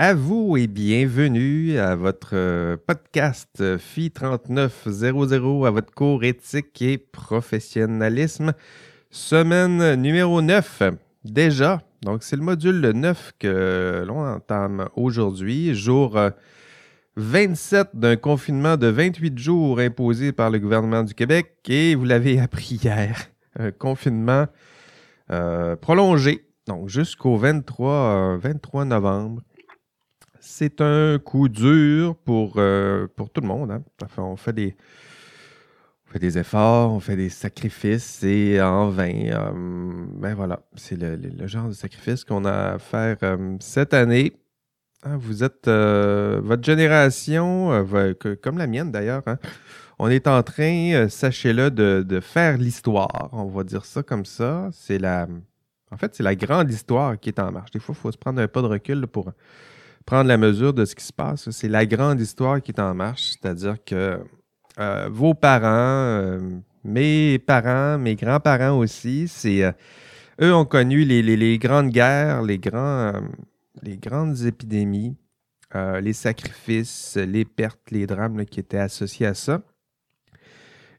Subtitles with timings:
[0.00, 6.98] à vous et bienvenue à votre euh, podcast FI 3900 à votre cours éthique et
[6.98, 8.54] professionnalisme,
[9.10, 10.84] semaine numéro 9.
[11.24, 16.16] Déjà, donc c'est le module 9 que l'on entame aujourd'hui, jour
[17.16, 22.04] 27 euh, d'un confinement de 28 jours imposé par le gouvernement du Québec et vous
[22.04, 23.16] l'avez appris hier,
[23.58, 24.46] un confinement
[25.32, 29.42] euh, prolongé donc, jusqu'au 23, 23 euh, novembre.
[30.50, 33.70] C'est un coup dur pour, euh, pour tout le monde.
[33.70, 33.82] Hein.
[34.16, 34.74] on, fait des,
[36.06, 39.12] fait des efforts, on fait des sacrifices et en vain.
[39.26, 39.50] Euh,
[40.14, 43.18] ben voilà, c'est le, genre de sacrifice qu'on a à faire
[43.60, 44.32] cette année.
[45.04, 47.86] Hein, vous êtes votre génération,
[48.42, 49.22] comme la mienne d'ailleurs.
[49.26, 49.38] Hein.
[49.98, 53.28] on est en train, sachez-le, de, de faire l'histoire.
[53.32, 54.70] On va dire ça comme ça.
[54.72, 55.28] C'est la
[55.90, 57.70] en fait, c'est la grande histoire qui est en marche.
[57.70, 59.32] Des fois, il faut se prendre un pas de recul pour
[60.08, 61.50] prendre la mesure de ce qui se passe.
[61.50, 64.18] C'est la grande histoire qui est en marche, c'est-à-dire que
[64.80, 66.40] euh, vos parents, euh,
[66.82, 69.72] mes parents, mes grands-parents aussi, c'est euh,
[70.40, 72.58] eux ont connu les, grandes guerres, les,
[73.82, 75.14] les grandes épidémies,
[75.74, 79.60] les sacrifices, les pertes, les drames qui étaient associés à ça.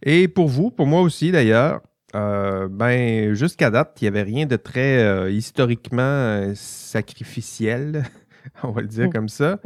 [0.03, 1.81] Et pour vous, pour moi aussi d'ailleurs,
[2.13, 8.03] ben, jusqu'à date, il n'y avait rien de très historiquement sacrificiel,
[8.63, 9.13] on va le dire mm.
[9.13, 9.59] comme ça.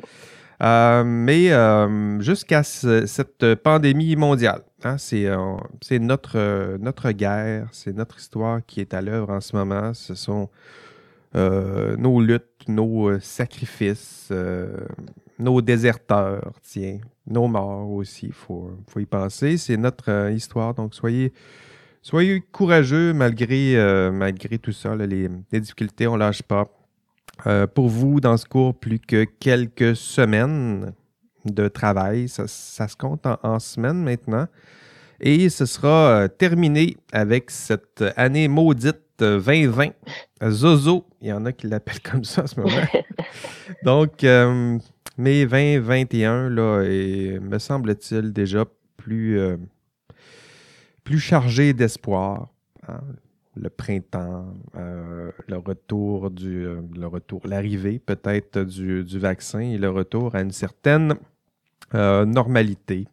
[1.03, 1.51] mais
[2.19, 9.01] jusqu'à cette pandémie mondiale, hein, c'est notre, notre guerre, c'est notre histoire qui est à
[9.01, 9.93] l'œuvre en ce moment.
[9.93, 10.49] Ce sont
[11.35, 14.31] nos luttes, nos sacrifices,
[15.39, 19.57] nos déserteurs, tiens, nos morts aussi, il faut, faut y penser.
[19.57, 21.33] C'est notre histoire, donc soyez
[22.03, 26.69] soyez courageux malgré, euh, malgré tout ça, les, difficultés, on ne lâche pas.
[27.47, 30.93] Euh, pour vous, dans ce cours, plus que quelques semaines
[31.45, 32.29] de travail.
[32.29, 34.47] Ça, se compte en, semaines maintenant.
[35.19, 39.89] Et ce sera euh, terminé avec cette année maudite 2020.
[40.49, 42.87] Zozo, il y en a qui l'appellent comme ça en ce moment.
[43.83, 44.23] Donc,
[45.17, 48.65] mai 2021, là, et me semble-t-il déjà
[48.97, 49.39] plus,
[51.03, 52.49] plus chargé d'espoir.
[52.87, 53.01] Hein.
[53.55, 60.33] Le printemps, euh, le retour du, euh, retour, l'arrivée peut-être du, vaccin et le retour
[60.33, 61.13] à une certaine
[61.93, 63.07] euh, normalité.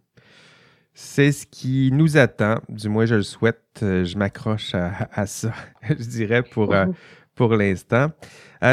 [0.95, 5.53] C'est ce qui nous attend, du moins je le souhaite, je m'accroche à, ça,
[5.89, 6.75] je dirais, pour,
[7.35, 8.11] pour l'instant.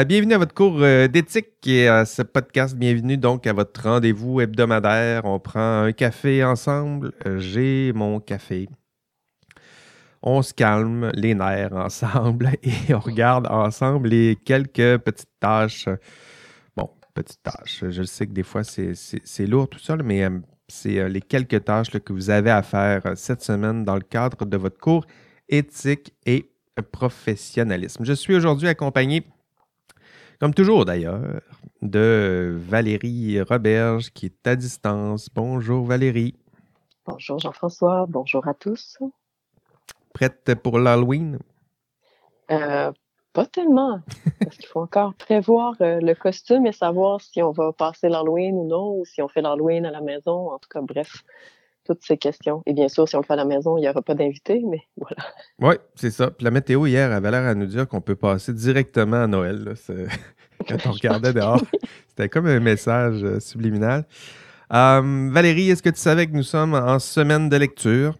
[0.06, 2.76] bienvenue à votre cours d'éthique et à ce podcast.
[2.76, 5.26] Bienvenue donc à votre rendez-vous hebdomadaire.
[5.26, 7.12] On prend un café ensemble.
[7.36, 8.68] J'ai mon café
[10.22, 15.88] on se calme les nerfs ensemble et on regarde ensemble les quelques petites tâches.
[16.76, 17.84] Bon, petites tâches.
[17.88, 21.64] Je sais que des fois, c'est lourd tout ça, mais euh, c'est euh, les quelques
[21.64, 25.06] tâches que vous avez à faire euh, cette semaine dans le cadre de votre cours
[25.48, 26.50] éthique et
[26.92, 28.04] professionnalisme.
[28.04, 29.26] Je suis aujourd'hui accompagné,
[30.38, 31.20] comme toujours d'ailleurs,
[31.82, 35.28] de Valérie Roberge qui est à distance.
[35.34, 36.34] Bonjour Valérie.
[37.06, 38.98] Bonjour Jean-François, bonjour à tous
[40.12, 41.38] prête pour l'Halloween?
[42.50, 42.92] Euh,
[43.32, 44.00] pas tellement.
[44.40, 48.54] Parce qu'il faut encore prévoir euh, le costume et savoir si on va passer l'Halloween
[48.54, 50.50] ou non, ou si on fait l'Halloween à la maison.
[50.50, 51.22] En tout cas, bref,
[51.84, 52.62] toutes ces questions.
[52.66, 54.62] Et bien sûr, si on le fait à la maison, il n'y aura pas d'invité,
[54.68, 55.24] mais voilà.
[55.60, 56.30] Oui, c'est ça.
[56.30, 59.74] Puis la météo hier avait l'air à nous dire qu'on peut passer directement à Noël.
[60.68, 61.62] Quand on regardait dehors,
[62.08, 64.04] c'était comme un message euh, subliminal.
[64.70, 68.16] Valérie, est-ce que tu savais que nous sommes en semaine de lecture?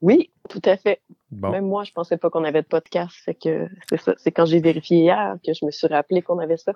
[0.00, 1.00] Oui, tout à fait.
[1.30, 3.14] Même moi, je pensais pas qu'on avait de podcast.
[3.24, 4.14] Fait que c'est ça.
[4.18, 6.72] C'est quand j'ai vérifié hier que je me suis rappelé qu'on avait ça.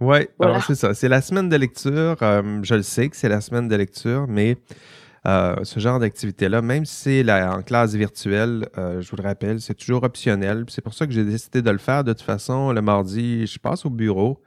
[0.00, 0.94] Oui, alors c'est ça.
[0.94, 2.16] C'est la semaine de lecture.
[2.22, 4.56] Euh, je le sais que c'est la semaine de lecture, mais
[5.26, 9.60] euh, ce genre d'activité-là, même si c'est en classe virtuelle, euh, je vous le rappelle,
[9.60, 10.64] c'est toujours optionnel.
[10.68, 12.04] C'est pour ça que j'ai décidé de le faire.
[12.04, 14.42] De toute façon, le mardi, je passe au bureau.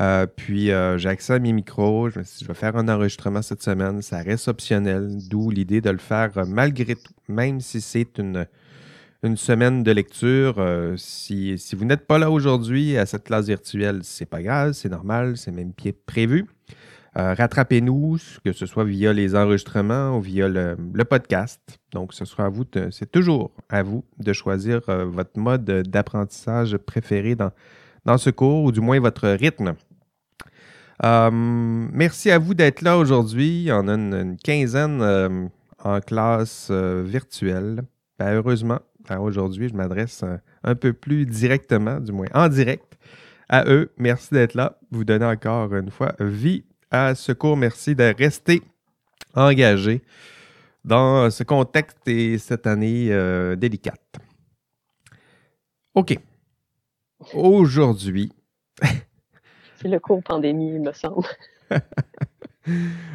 [0.00, 2.08] Euh, puis euh, j'ai accès à mes micros.
[2.10, 4.02] Je je vais faire un enregistrement cette semaine.
[4.02, 8.46] Ça reste optionnel, d'où l'idée de le faire euh, malgré tout, même si c'est une,
[9.22, 10.56] une semaine de lecture.
[10.96, 15.36] si, vous n'êtes pas là aujourd'hui à cette classe virtuelle, c'est pas grave, c'est normal,
[15.36, 15.72] c'est même
[16.06, 16.46] prévu.
[17.14, 21.60] Rattrapez-nous, que ce soit via les enregistrements ou via le, podcast.
[21.92, 27.34] Donc, ce sera à vous, c'est toujours à vous de choisir votre mode d'apprentissage préféré
[27.34, 27.52] dans,
[28.04, 29.74] dans ce cours, ou du moins votre rythme.
[31.04, 33.68] Euh, merci à vous d'être là aujourd'hui.
[33.72, 35.46] On a une, quinzaine euh,
[35.82, 37.82] en classe euh, virtuelle.
[38.18, 38.80] Ben, heureusement,
[39.18, 40.24] aujourd'hui, je m'adresse
[40.62, 42.96] un peu plus directement, du moins en direct,
[43.48, 43.92] à eux.
[43.96, 44.78] Merci d'être là.
[44.90, 47.56] Vous donnez encore une fois vie à ce cours.
[47.56, 48.62] Merci de rester
[49.34, 50.02] engagé
[50.84, 53.08] dans ce contexte et cette année
[53.56, 54.20] délicate.
[55.94, 56.16] OK.
[57.34, 58.32] Aujourd'hui.
[59.76, 61.26] C'est le cours pandémie, il me semble.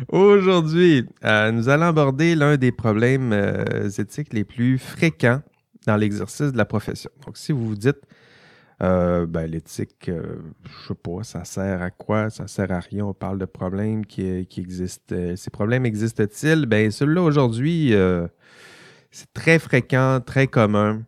[0.09, 5.41] Aujourd'hui, euh, nous allons aborder l'un des problèmes euh, éthiques les plus fréquents
[5.85, 7.09] dans l'exercice de la profession.
[7.25, 8.01] Donc, si vous vous dites,
[8.83, 12.29] euh, ben, l'éthique, je sais pas, ça sert à quoi?
[12.29, 13.05] Ça sert à rien.
[13.05, 15.15] On parle de problèmes qui, qui existent.
[15.35, 16.65] ces problèmes existent-ils?
[16.65, 17.93] Ben, celui-là, aujourd'hui,
[19.11, 21.03] c'est très fréquent, très commun.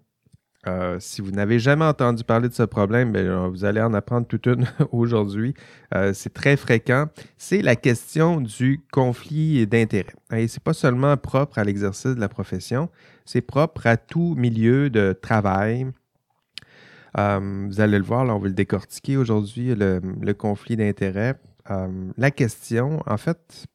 [0.68, 4.28] Euh, si vous n'avez jamais entendu parler de ce problème, ben, vous allez en apprendre
[4.28, 5.54] toute une aujourd'hui.
[5.96, 7.08] Euh, c'est très fréquent.
[7.38, 10.14] C'est la question du conflit d'intérêts.
[10.34, 12.90] Et c'est pas seulement propre à l'exercice de la profession,
[13.26, 15.88] c'est propre à tout milieu de travail.
[17.18, 21.40] Euh, vous allez le voir, là, on va le décortiquer aujourd'hui, le, le, conflit d'intérêts.
[22.18, 23.66] la question, en fait,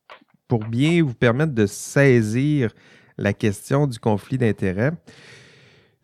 [0.46, 2.72] pour bien vous permettre de saisir
[3.16, 4.92] la question du conflit d'intérêts,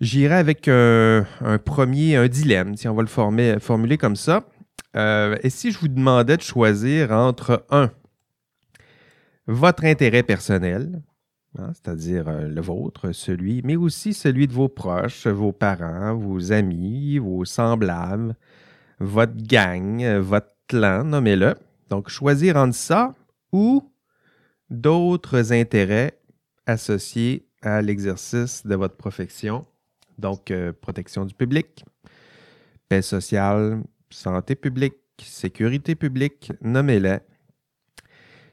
[0.01, 1.27] J'irai avec un,
[1.65, 4.45] premier, un dilemme, si on va le formuler comme ça.
[4.97, 7.91] Euh, et si je vous demandais de choisir entre un,
[9.47, 11.03] votre intérêt personnel,
[11.59, 16.51] hein, c'est-à-dire euh, le vôtre, celui, mais aussi celui de vos proches, vos parents, vos
[16.51, 18.37] amis, vos semblables,
[18.99, 21.55] votre gang, votre clan, nommez-le.
[21.89, 23.15] Donc, choisir entre ça
[23.53, 23.93] ou
[24.71, 26.19] d'autres intérêts
[26.67, 29.67] associés à l'exercice de votre profession
[30.21, 31.85] donc, euh, protection du public,
[32.89, 37.19] paix sociale, santé publique, sécurité publique, nommez-les.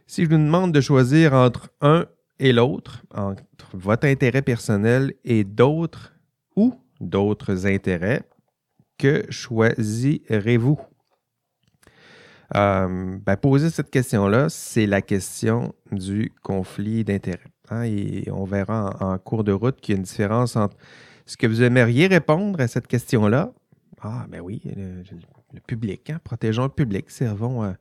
[0.05, 2.05] Si je vous demande de choisir entre un
[2.39, 3.43] et l'autre, entre
[3.73, 6.13] votre intérêt personnel et d'autres
[6.55, 8.23] ou d'autres intérêts,
[8.97, 10.79] que choisirez-vous?
[12.55, 17.51] Euh, ben, poser cette question-là, c'est la question du conflit d'intérêts.
[17.69, 20.77] Hein, et on verra en, cours de route qu'il y a une différence entre
[21.27, 23.51] est-ce que vous aimeriez répondre à cette question-là?
[24.01, 26.21] Ah, ben oui, le, public, hein?
[26.23, 27.73] protégeons le public, servons euh,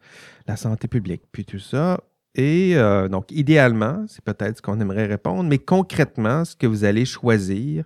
[0.48, 2.00] la santé publique, puis tout ça.
[2.34, 6.82] Et euh, donc, idéalement, c'est peut-être ce qu'on aimerait répondre, mais concrètement, ce que vous
[6.82, 7.84] allez choisir,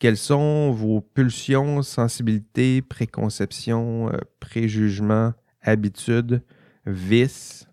[0.00, 6.42] quelles sont vos pulsions, sensibilités, préconceptions, euh, préjugements, habitudes,
[6.84, 7.68] vices,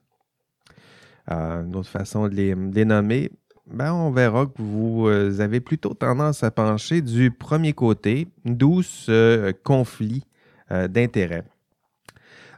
[1.28, 3.32] une autre façon de les, de les nommer,
[3.68, 8.84] ben, on verra que vous euh, avez plutôt tendance à pencher du premier côté, d'où
[8.84, 10.24] ce euh, conflit
[10.72, 11.44] euh, d'intérêts.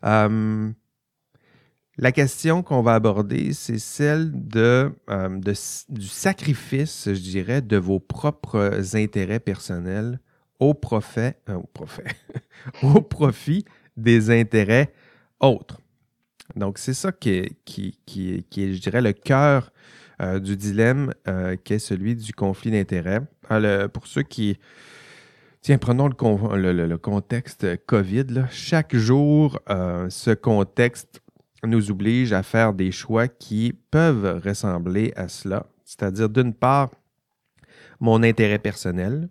[0.03, 0.73] la
[2.11, 4.91] question qu'on va aborder, c'est celle de,
[5.89, 10.19] du sacrifice, je dirais, de vos propres intérêts personnels
[10.59, 11.69] au profit, au,
[12.83, 13.65] au profit
[13.95, 14.93] des intérêts
[15.39, 15.79] autres.
[16.55, 19.71] Donc, c'est ça qui qui, qui, qui est, je dirais, le cœur
[20.21, 23.21] euh, du dilemme euh, qui est celui du conflit d'intérêts.
[23.49, 24.57] Ah, pour ceux qui...
[25.61, 28.45] Tiens, prenons le, contexte COVID.
[28.51, 31.21] Chaque jour, euh, ce contexte
[31.63, 35.65] nous oblige à faire des choix qui peuvent ressembler à cela.
[35.83, 36.91] C'est-à-dire, d'une part,
[37.99, 39.29] mon intérêt personnel,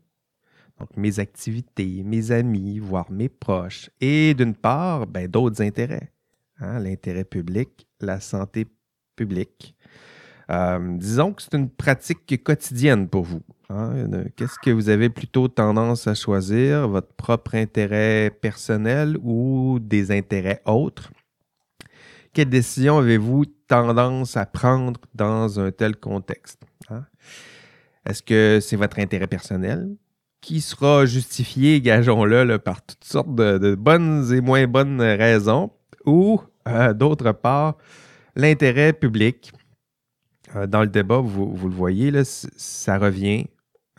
[0.79, 6.13] donc mes activités, mes amis, voire mes proches, et d'une part, ben, d'autres intérêts.
[6.59, 8.67] Hein, l'intérêt public, la santé
[9.17, 9.77] publique,
[10.49, 13.43] disons que c'est une pratique quotidienne pour vous.
[13.71, 14.07] Hein.
[14.37, 20.61] Qu'est-ce que vous avez plutôt tendance à choisir, votre propre intérêt personnel ou des intérêts
[20.67, 21.11] autres?
[22.33, 26.63] Quelle décision avez-vous tendance à prendre dans un tel contexte?
[26.91, 27.05] Hein?
[28.07, 29.97] Est-ce que c'est votre intérêt personnel?
[30.41, 35.71] Qui sera justifié, gageons-le, par toutes sortes de, bonnes et moins bonnes raisons,
[36.05, 37.79] ou euh, d'autre part,
[38.37, 39.53] l'intérêt public?
[40.55, 43.47] Euh, dans le débat, vous, le voyez, là, ça revient.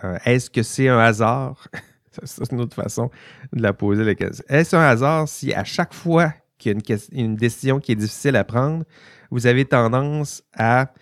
[0.04, 1.68] Euh, est-ce que c'est un hasard?
[2.24, 3.10] c'est une autre façon
[3.54, 4.46] de la poser la question.
[4.48, 8.36] Est-ce un hasard si à chaque fois qu'il y a une, décision qui est difficile
[8.36, 8.86] à prendre,
[9.32, 10.94] vous avez tendance à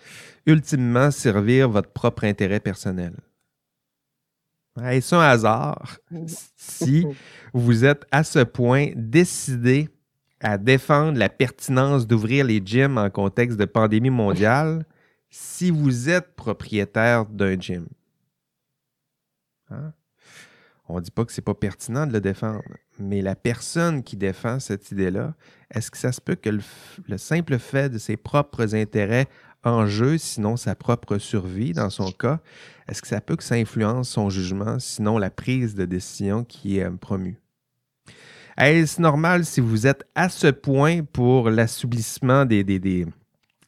[0.46, 3.14] ultimement servir votre propre intérêt personnel?
[4.82, 5.98] Est-ce un hasard
[6.56, 7.06] si
[7.54, 9.88] vous êtes à ce point décidé
[10.40, 14.84] à défendre la pertinence d'ouvrir les gyms en contexte de pandémie mondiale
[15.36, 17.88] si vous êtes propriétaire d'un gym.
[19.68, 19.92] Hein?
[20.86, 22.62] On ne dit pas que ce n'est pas pertinent de le défendre,
[23.00, 25.34] mais la personne qui défend cette idée-là,
[25.72, 29.26] est-ce que ça se peut que le, simple fait de ses propres intérêts
[29.64, 32.38] en jeu, sinon sa propre survie dans son cas,
[32.86, 36.78] est-ce que ça peut que ça influence son jugement, sinon la prise de décision qui
[36.78, 37.40] est euh, promue?
[38.56, 42.62] Est-ce normal si vous êtes à ce point pour l'assouplissement des,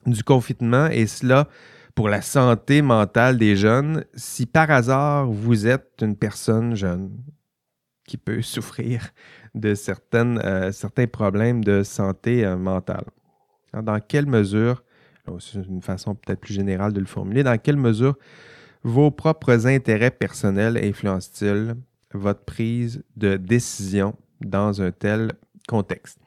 [0.07, 1.49] du confinement et cela
[1.95, 7.11] pour la santé mentale des jeunes si par hasard vous êtes une personne jeune
[8.07, 9.11] qui peut souffrir
[9.55, 13.05] de certaines, euh, certains problèmes de santé euh, mentale?
[13.73, 14.83] Dans quelle mesure,
[15.39, 18.17] c'est une façon peut-être plus générale de le formuler, dans quelle mesure
[18.83, 21.75] vos propres intérêts personnels influencent-ils
[22.15, 25.33] votre prise de décision dans un tel
[25.69, 26.21] contexte?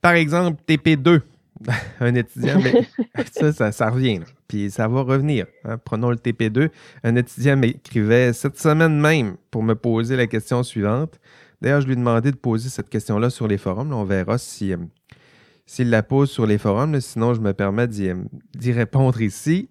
[0.00, 1.22] Par exemple, TP2,
[2.00, 2.86] un étudiant, mais
[3.52, 5.46] ça, ça, revient, puis ça va revenir.
[5.64, 5.78] Hein.
[5.84, 6.70] Prenons le TP2.
[7.04, 11.18] Un étudiant m'écrivait cette semaine même pour me poser la question suivante.
[11.60, 13.92] D'ailleurs, je lui ai demandé de poser cette question-là sur les forums.
[13.92, 14.76] on verra si, euh,
[15.66, 17.00] s'il la pose sur les forums.
[17.00, 18.10] sinon, je me permets d'y,
[18.56, 19.68] d'y répondre ici.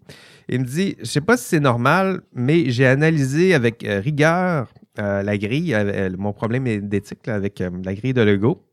[0.50, 4.00] Il me dit Je ne sais pas si c'est normal, mais j'ai analysé avec euh,
[4.00, 8.64] rigueur euh, la grille, euh, mon problème d'éthique avec la grille de Lego.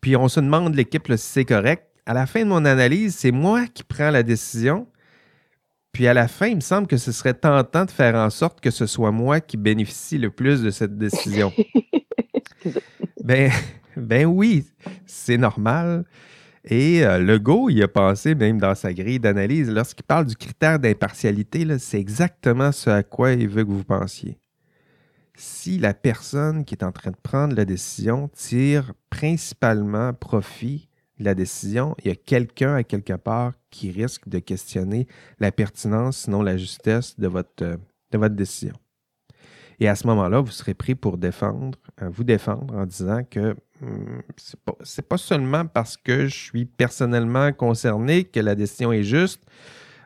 [0.00, 1.89] Puis on se demande l'équipe si c'est correct.
[2.10, 4.88] À la fin de mon analyse, c'est moi qui prends la décision.
[5.92, 8.60] Puis à la fin, il me semble que ce serait tentant de faire en sorte
[8.60, 11.52] que ce soit moi qui bénéficie le plus de cette décision.
[13.22, 13.52] ben,
[13.96, 14.66] ben oui,
[15.06, 16.04] c'est normal.
[16.64, 20.80] Et euh, Legault, il a pensé même dans sa grille d'analyse, lorsqu'il parle du critère
[20.80, 24.36] d'impartialité, c'est exactement ce à quoi il veut que vous pensiez.
[25.36, 30.89] Si la personne qui est en train de prendre la décision tire principalement profit
[31.22, 35.06] la décision, il y a quelqu'un à quelque part qui risque de questionner
[35.38, 37.78] la pertinence, sinon la justesse de votre,
[38.30, 38.74] décision.
[39.78, 43.56] Et à ce moment-là, vous serez pris pour défendre, euh, vous défendre en disant que
[43.80, 44.74] Hmm, c'est pas,
[45.08, 49.42] pas seulement parce que je suis personnellement concerné que la décision est juste,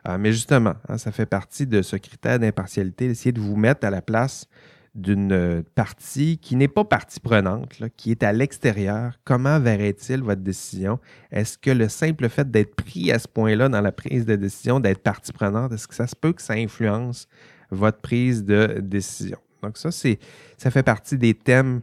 [0.07, 3.85] euh, mais justement, hein, ça fait partie de ce critère d'impartialité, d'essayer de vous mettre
[3.85, 4.47] à la place
[4.95, 9.19] d'une partie qui n'est pas partie prenante, qui est à l'extérieur.
[9.25, 10.99] Comment verrait-il votre décision?
[11.31, 14.79] Est-ce que le simple fait d'être pris à ce point-là dans la prise de décision,
[14.79, 17.27] d'être partie prenante, est-ce que ça se peut que ça influence
[17.71, 19.37] votre prise de décision?
[19.61, 21.81] Donc ça, ça fait partie des thèmes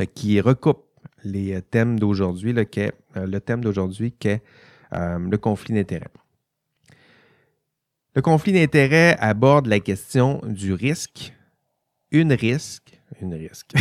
[0.00, 0.86] euh, qui recoupent
[1.24, 4.42] les euh, thèmes d'aujourd'hui, euh, le thème d'aujourd'hui qui est
[4.92, 6.10] euh, le conflit d'intérêts.
[8.14, 11.32] Le conflit d'intérêts aborde la question du risque.
[12.12, 13.72] Une risque, une risque.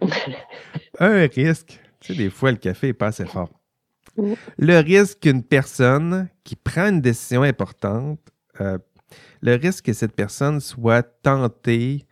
[0.98, 1.80] un risque.
[2.00, 3.50] Tu sais, des fois, le café n'est pas assez fort.
[4.58, 8.20] Le risque qu'une personne qui prend une décision importante,
[8.58, 12.04] le risque que cette personne soit tentée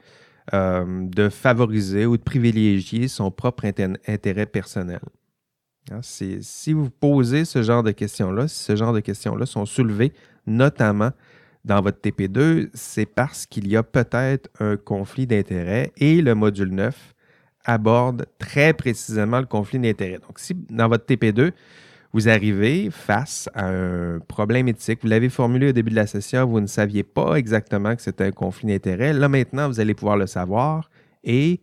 [0.54, 3.64] euh, de favoriser ou de privilégier son propre
[4.06, 5.00] intérêt personnel.
[5.90, 10.12] Hein, si vous posez ce genre de questions-là, si ce genre de questions-là sont soulevées,
[10.46, 11.11] notamment
[11.66, 16.70] dans votre TP2, c'est parce qu'il y a peut-être un conflit d'intérêts et le module
[16.70, 17.14] 9
[17.64, 20.20] aborde très précisément le conflit d'intérêts.
[20.20, 21.50] Donc, si dans votre TP2,
[22.12, 25.00] vous arrivez face à un problème éthique.
[25.02, 28.25] Vous l'avez formulé au début de la session, vous ne saviez pas exactement que c'était
[28.25, 29.12] un conflit d'intérêts.
[29.12, 30.88] Là, maintenant, vous allez pouvoir le savoir
[31.25, 31.61] et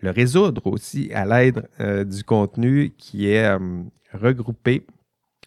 [0.00, 3.58] le résoudre aussi à l'aide euh, du contenu qui est euh,
[4.14, 4.86] regroupé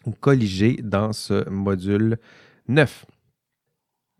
[0.06, 2.18] ou colligé dans ce module
[2.68, 3.04] 9.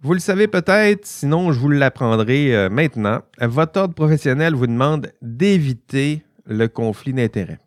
[0.02, 3.20] Vous le savez peut-être, sinon je vous l'apprendrai euh, maintenant.
[3.40, 7.60] Votre ordre professionnel vous demande d'éviter le conflit d'intérêts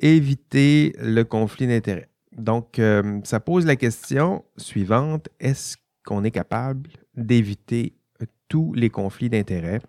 [0.00, 2.08] éviter le conflit d'intérêts.
[2.32, 7.94] Donc, euh, ça pose la question suivante, est-ce qu'on est capable d'éviter
[8.48, 9.80] tous les conflits d'intérêts?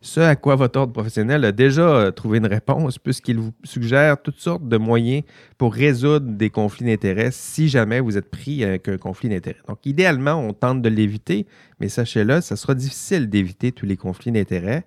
[0.00, 4.20] Ce à quoi votre ordre professionnel a déjà euh, trouvé une réponse, puisqu'il vous suggère
[4.20, 5.22] toutes sortes de moyens
[5.58, 9.62] pour résoudre des conflits d'intérêts si jamais vous êtes pris avec un conflit d'intérêts.
[9.68, 11.46] Donc, idéalement, on tente de l'éviter,
[11.80, 14.84] mais sachez-le, ça sera difficile d'éviter tous les conflits d'intérêts.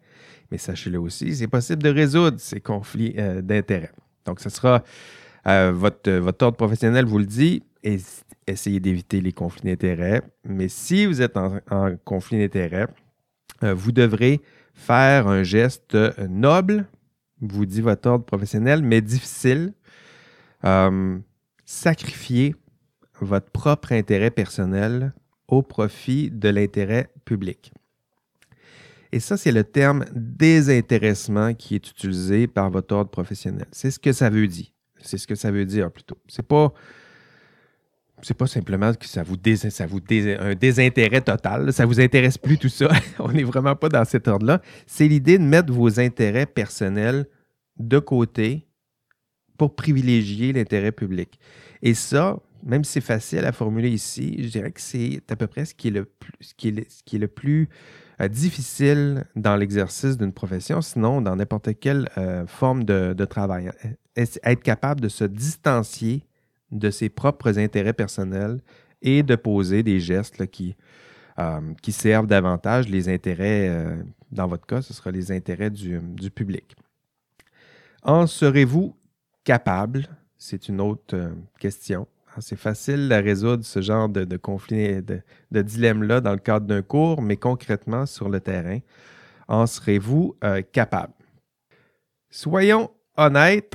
[0.51, 3.91] Mais sachez-le aussi, c'est possible de résoudre ces conflits euh, d'intérêts.
[4.25, 4.83] Donc, ce sera
[5.47, 6.09] euh, votre,
[6.43, 7.63] ordre professionnel vous le dit,
[8.47, 10.21] essayez d'éviter les conflits d'intérêts.
[10.43, 11.59] Mais si vous êtes en,
[12.03, 12.87] conflit d'intérêts,
[13.63, 14.41] euh, vous devrez
[14.79, 15.95] faire un geste
[16.27, 16.87] noble,
[17.41, 19.73] vous dit votre ordre professionnel, mais difficile.
[21.65, 22.55] sacrifier
[23.21, 25.13] votre propre intérêt personnel
[25.47, 27.71] au profit de l'intérêt public.
[29.11, 33.65] Et ça, c'est le terme désintéressement qui est utilisé par votre ordre professionnel.
[33.71, 34.67] C'est ce que ça veut dire.
[35.01, 36.17] C'est ce que ça veut dire plutôt.
[36.27, 36.73] C'est pas
[38.21, 39.35] c'est pas simplement que ça vous,
[39.69, 39.99] ça vous
[40.39, 41.73] un désintérêt total.
[41.73, 42.89] Ça vous intéresse plus tout ça.
[43.19, 44.61] On n'est vraiment pas dans cet ordre-là.
[44.85, 47.25] C'est l'idée de mettre vos intérêts personnels
[47.77, 48.67] de côté
[49.57, 51.39] pour privilégier l'intérêt public.
[51.81, 55.47] Et ça, même si c'est facile à formuler ici, je dirais que c'est à peu
[55.47, 57.69] près ce qui est le plus, ce qui est ce qui est le plus
[58.29, 62.09] difficile dans l'exercice d'une profession, sinon dans n'importe quelle
[62.47, 63.71] forme de, travail.
[64.17, 66.25] Être capable de se distancier
[66.71, 68.61] de ses propres intérêts personnels
[69.01, 70.75] et de poser des gestes qui,
[71.81, 73.97] qui servent davantage les intérêts,
[74.31, 76.01] dans votre cas, ce sera les intérêts du,
[76.35, 76.75] public.
[78.03, 78.95] En serez-vous
[79.45, 80.07] capable?
[80.37, 82.07] C'est une autre question.
[82.35, 85.21] Ah, c'est facile à résoudre ce genre de, conflit, de,
[85.61, 88.79] dilemme-là dans le cadre d'un cours, mais concrètement sur le terrain,
[89.47, 91.13] en serez-vous euh, capable?
[92.29, 93.73] Soyons honnêtes,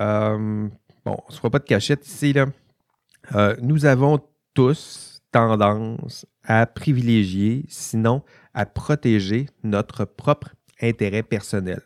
[0.00, 0.68] euh,
[1.04, 2.34] bon, on ne se pas de cachette ici.
[3.34, 4.20] Euh, nous avons
[4.54, 8.22] tous tendance à privilégier, sinon
[8.54, 11.80] à protéger notre propre intérêt personnel,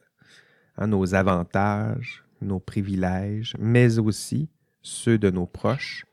[0.76, 4.48] hein, nos avantages, nos privilèges, mais aussi
[4.82, 6.06] ceux de nos proches,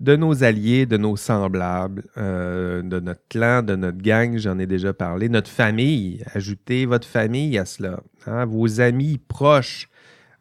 [0.00, 4.66] de nos alliés, de nos semblables, euh, de notre clan, de notre gang, j'en ai
[4.66, 9.88] déjà parlé, notre famille, ajoutez votre famille à cela, hein, vos amis proches,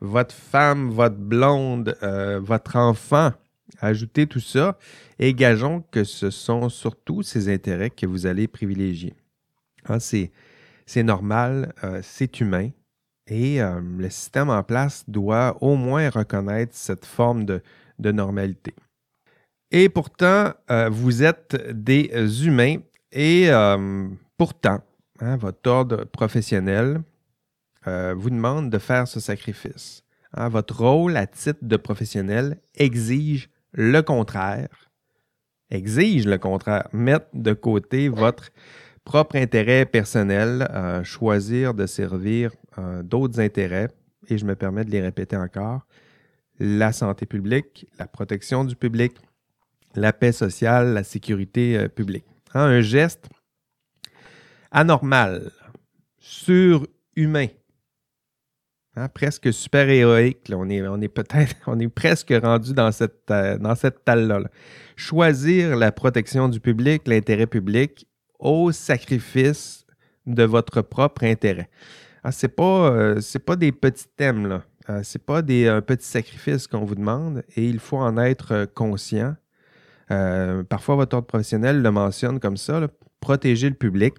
[0.02, 3.32] votre femme, votre blonde, euh, votre enfant,
[3.80, 4.78] ajoutez tout ça
[5.20, 9.14] et gageons que ce sont surtout ces intérêts que vous allez privilégier.
[9.88, 12.70] Hein, c'est normal, euh, c'est humain,
[13.28, 17.62] et euh, le système en place doit au moins reconnaître cette forme de,
[18.00, 18.76] normalité.
[19.72, 20.54] Et pourtant,
[20.92, 22.78] vous êtes des humains
[23.12, 23.50] et
[24.38, 24.80] pourtant,
[25.20, 27.02] hein, votre ordre professionnel
[27.86, 30.04] vous demande de faire ce sacrifice.
[30.34, 34.90] Hein, votre rôle à titre de professionnel exige le contraire,
[35.70, 38.50] exige le contraire, mettre de côté votre
[39.04, 40.68] propre intérêt personnel,
[41.04, 43.90] choisir de servir euh, d'autres intérêts,
[44.28, 45.86] et je me permets de les répéter encore,
[46.60, 49.14] la santé publique, la protection du public,
[49.96, 52.26] la paix sociale, la sécurité euh, publique.
[52.54, 53.30] Hein, un geste
[54.72, 55.52] anormal,
[56.18, 57.48] surhumain,
[58.96, 60.52] hein, presque super-héroïque.
[60.54, 64.42] On est, on est peut-être, on est presque rendu dans cette, euh, dans cette talle-là.
[64.96, 68.08] Choisir la protection du public, l'intérêt public,
[68.40, 69.86] au sacrifice
[70.26, 71.70] de votre propre intérêt.
[72.24, 74.64] Ah, c'est pas, euh, pas des petits thèmes, là.
[74.90, 78.52] Euh, c'est pas des un petit sacrifice qu'on vous demande et il faut en être
[78.52, 79.36] euh, conscient.
[80.70, 82.88] parfois, votre ordre professionnel le mentionne comme ça,
[83.20, 84.16] protéger le public.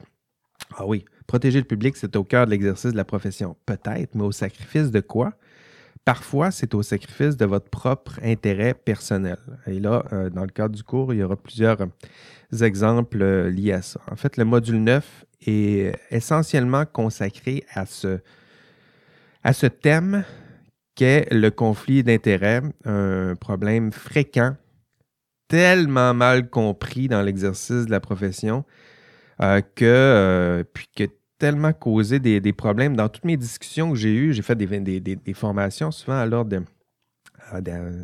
[0.76, 3.56] Ah oui, protéger le public, c'est au cœur de l'exercice de la profession.
[3.66, 5.32] Peut-être, mais au sacrifice de quoi?
[6.04, 9.38] Parfois, c'est au sacrifice de votre propre intérêt personnel.
[9.66, 11.78] Et là, dans le cadre du cours, il y aura plusieurs
[12.62, 14.00] exemples liés à ça.
[14.08, 18.20] En fait, le module 9 est essentiellement consacré à ce,
[19.42, 20.24] à ce thème
[20.94, 24.56] qu'est le conflit d'intérêts, un problème fréquent,
[25.48, 28.64] tellement mal compris dans l'exercice de la profession,
[29.40, 31.04] euh, que, euh, puis que
[31.38, 32.96] tellement causé des, problèmes.
[32.96, 36.62] Dans toutes mes discussions que j'ai eues, j'ai fait des, des, formations souvent à l'ordre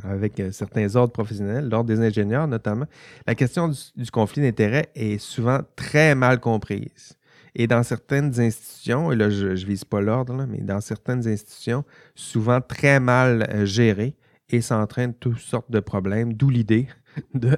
[0.05, 2.85] avec certains ordres professionnels, l'ordre des ingénieurs notamment.
[3.27, 7.16] La question du, du conflit d'intérêts est souvent très mal comprise.
[7.55, 11.85] Et dans certaines institutions, et là je ne vise pas l'ordre, mais dans certaines institutions,
[12.14, 14.16] souvent très mal euh, gérées
[14.49, 16.88] et ça entraîne toutes sortes de problèmes, d'où l'idée
[17.35, 17.57] de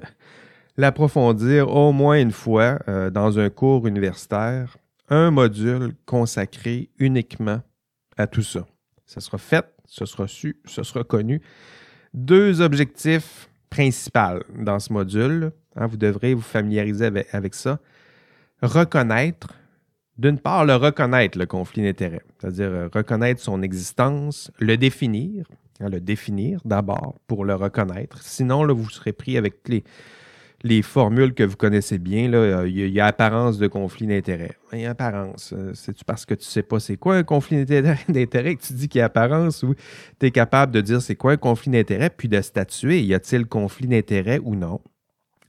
[0.76, 4.76] l'approfondir au moins une fois euh, dans un cours universitaire,
[5.08, 7.60] un module consacré uniquement
[8.16, 8.66] à tout ça.
[9.06, 11.40] Ça sera fait, ce sera su, ce sera connu.
[12.12, 17.78] Deux objectifs principaux dans ce module, hein, vous devrez vous familiariser avec ça.
[18.62, 19.48] Reconnaître
[20.16, 25.46] d'une part, le reconnaître, le conflit d'intérêts, c'est-à-dire euh, reconnaître son existence, le définir,
[25.80, 28.22] hein, le définir d'abord pour le reconnaître.
[28.22, 29.82] Sinon, là, vous serez pris avec les,
[30.64, 32.28] les formules que vous connaissez bien.
[32.28, 35.52] Là, il, y a, apparence de conflit y a apparence.
[35.52, 38.72] Euh, c'est-tu parce que tu ne sais pas c'est quoi un conflit d'intérêt que tu
[38.72, 39.74] dis qu'il y a apparence ou
[40.18, 43.46] tu es capable de dire c'est quoi un conflit d'intérêt puis de statuer y a-t-il
[43.46, 44.80] conflit d'intérêt ou non?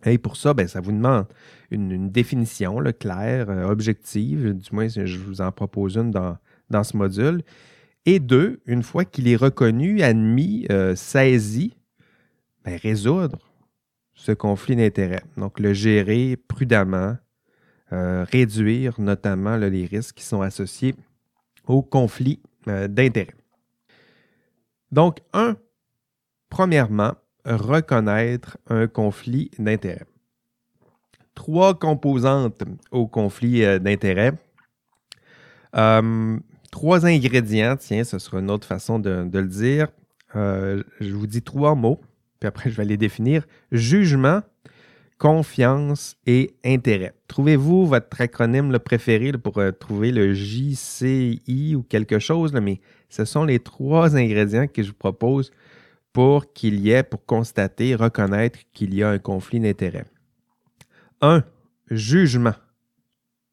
[0.05, 1.25] Et pour ça, ben, ça vous demande
[1.71, 6.37] une, définition claire, euh, objective, du moins je vous en propose une dans,
[6.69, 7.41] dans ce module.
[8.05, 11.75] Et deux, une fois qu'il est reconnu, admis, euh, saisi,
[12.65, 13.39] ben, résoudre
[14.15, 15.23] ce conflit d'intérêts.
[15.37, 17.17] Donc le gérer prudemment,
[17.93, 20.95] euh, réduire notamment les risques qui sont associés
[21.67, 23.35] au conflit d'intérêts.
[24.91, 25.57] Donc, un,
[26.49, 27.13] premièrement,
[27.45, 30.05] reconnaître un conflit d'intérêts.
[31.33, 34.33] Trois composantes au conflit euh, d'intérêts.
[35.75, 36.39] Euh,
[36.71, 39.89] trois ingrédients, tiens, ce sera une autre façon de, le dire.
[40.35, 41.99] Euh, je vous dis trois mots,
[42.39, 43.45] puis après je vais les définir.
[43.71, 44.41] Jugement,
[45.17, 47.13] confiance et intérêt.
[47.27, 53.25] Trouvez-vous votre acronyme le préféré pour euh, trouver le JCI ou quelque chose, mais ce
[53.25, 55.51] sont les trois ingrédients que je vous propose
[56.11, 60.05] pour qu'il y ait, pour constater, reconnaître qu'il y a un conflit d'intérêt.
[61.21, 61.43] Un,
[61.89, 62.55] jugement.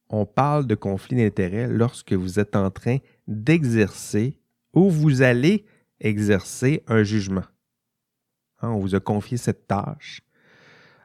[0.08, 4.38] On parle de conflit d'intérêt lorsque vous êtes en train d'exercer
[4.74, 5.64] ou vous allez
[6.00, 7.44] exercer un jugement.
[8.62, 10.22] Hein, on vous a confié cette tâche.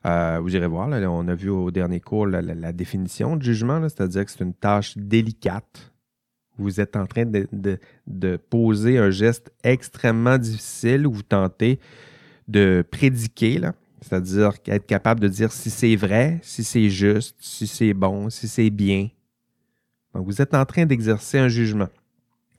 [0.06, 4.26] Euh, vous irez voir, on a vu au dernier cours la, définition de jugement, c'est-à-dire
[4.26, 5.92] que c'est une tâche délicate.
[6.58, 11.80] Vous êtes en train de, poser un geste extrêmement difficile où vous tentez
[12.48, 13.60] de prédiquer,
[14.02, 18.48] c'est-à-dire être capable de dire si c'est vrai, si c'est juste, si c'est bon, si
[18.48, 19.10] c'est bien.
[20.14, 21.90] Donc, vous êtes en train d'exercer un jugement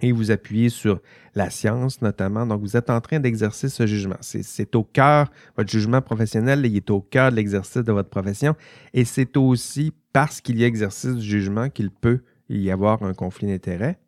[0.00, 1.00] et vous appuyez sur
[1.34, 2.46] la science notamment.
[2.46, 4.16] Donc, vous êtes en train d'exercer ce jugement.
[4.20, 8.54] C'est au cœur, votre jugement professionnel, il est au cœur de l'exercice de votre profession
[8.94, 13.14] et c'est aussi parce qu'il y a exercice du jugement qu'il peut y avoir un
[13.14, 13.98] conflit d'intérêts.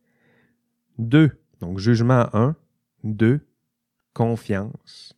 [0.98, 2.56] Deux, donc jugement 1.
[3.04, 3.40] Deux,
[4.12, 5.16] confiance.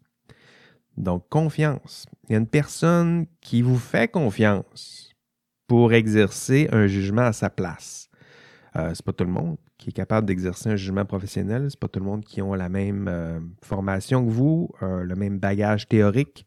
[0.96, 2.06] Donc, confiance.
[2.28, 5.10] Il y a une personne qui vous fait confiance
[5.66, 8.10] pour exercer un jugement à sa place.
[8.76, 11.66] Euh, c'est pas tout le monde qui est capable d'exercer un jugement professionnel.
[11.70, 15.16] C'est pas tout le monde qui a la même euh, formation que vous, euh, le
[15.16, 16.46] même bagage théorique,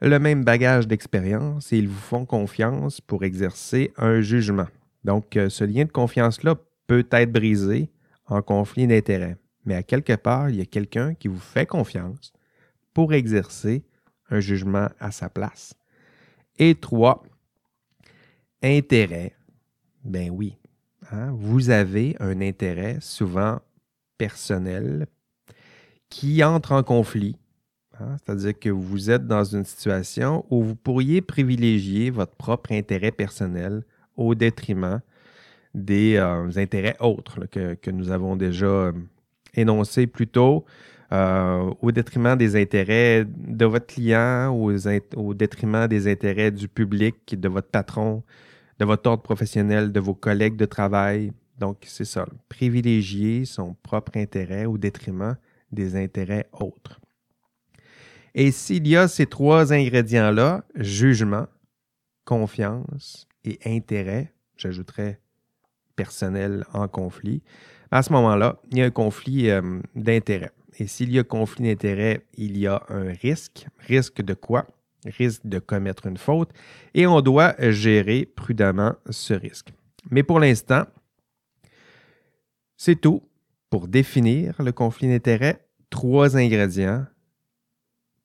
[0.00, 4.66] le même bagage d'expérience et ils vous font confiance pour exercer un jugement.
[5.04, 7.90] Donc, euh, ce lien de confiance-là peut être brisé
[8.26, 9.36] en conflit d'intérêts.
[9.64, 12.32] Mais à quelque part, il y a quelqu'un qui vous fait confiance
[12.92, 13.84] pour exercer
[14.30, 15.74] un jugement à sa place.
[16.58, 17.22] Et trois,
[18.62, 19.34] intérêt.
[20.04, 20.56] Ben oui,
[21.12, 23.60] Hein, vous avez un intérêt souvent
[24.18, 25.06] personnel
[26.08, 27.36] qui entre en conflit.
[28.00, 33.12] Hein, c'est-à-dire que vous êtes dans une situation où vous pourriez privilégier votre propre intérêt
[33.12, 33.84] personnel
[34.16, 35.00] au détriment
[35.74, 38.92] des euh, intérêts autres que, nous avons déjà euh,
[39.54, 40.64] énoncés plus tôt,
[41.12, 47.48] euh, au détriment des intérêts de votre client, au détriment des intérêts du public, de
[47.48, 48.24] votre patron,
[48.78, 51.32] de votre ordre professionnel, de vos collègues de travail.
[51.58, 55.36] Donc, c'est ça, privilégier son propre intérêt au détriment
[55.72, 57.00] des intérêts autres.
[58.34, 61.46] Et s'il y a ces trois ingrédients-là, jugement,
[62.26, 65.20] confiance et intérêt, j'ajouterais
[65.96, 67.42] personnel en conflit,
[67.90, 70.52] à ce moment-là, il y a un conflit euh, d'intérêt.
[70.78, 73.66] Et s'il y a conflit d'intérêt, il y a un risque.
[73.78, 74.66] Risque de quoi?
[75.08, 76.50] Risque de commettre une faute
[76.94, 79.72] et on doit gérer prudemment ce risque.
[80.10, 80.84] Mais pour l'instant,
[82.76, 83.22] c'est tout
[83.70, 85.66] pour définir le conflit d'intérêts.
[85.90, 87.04] Trois ingrédients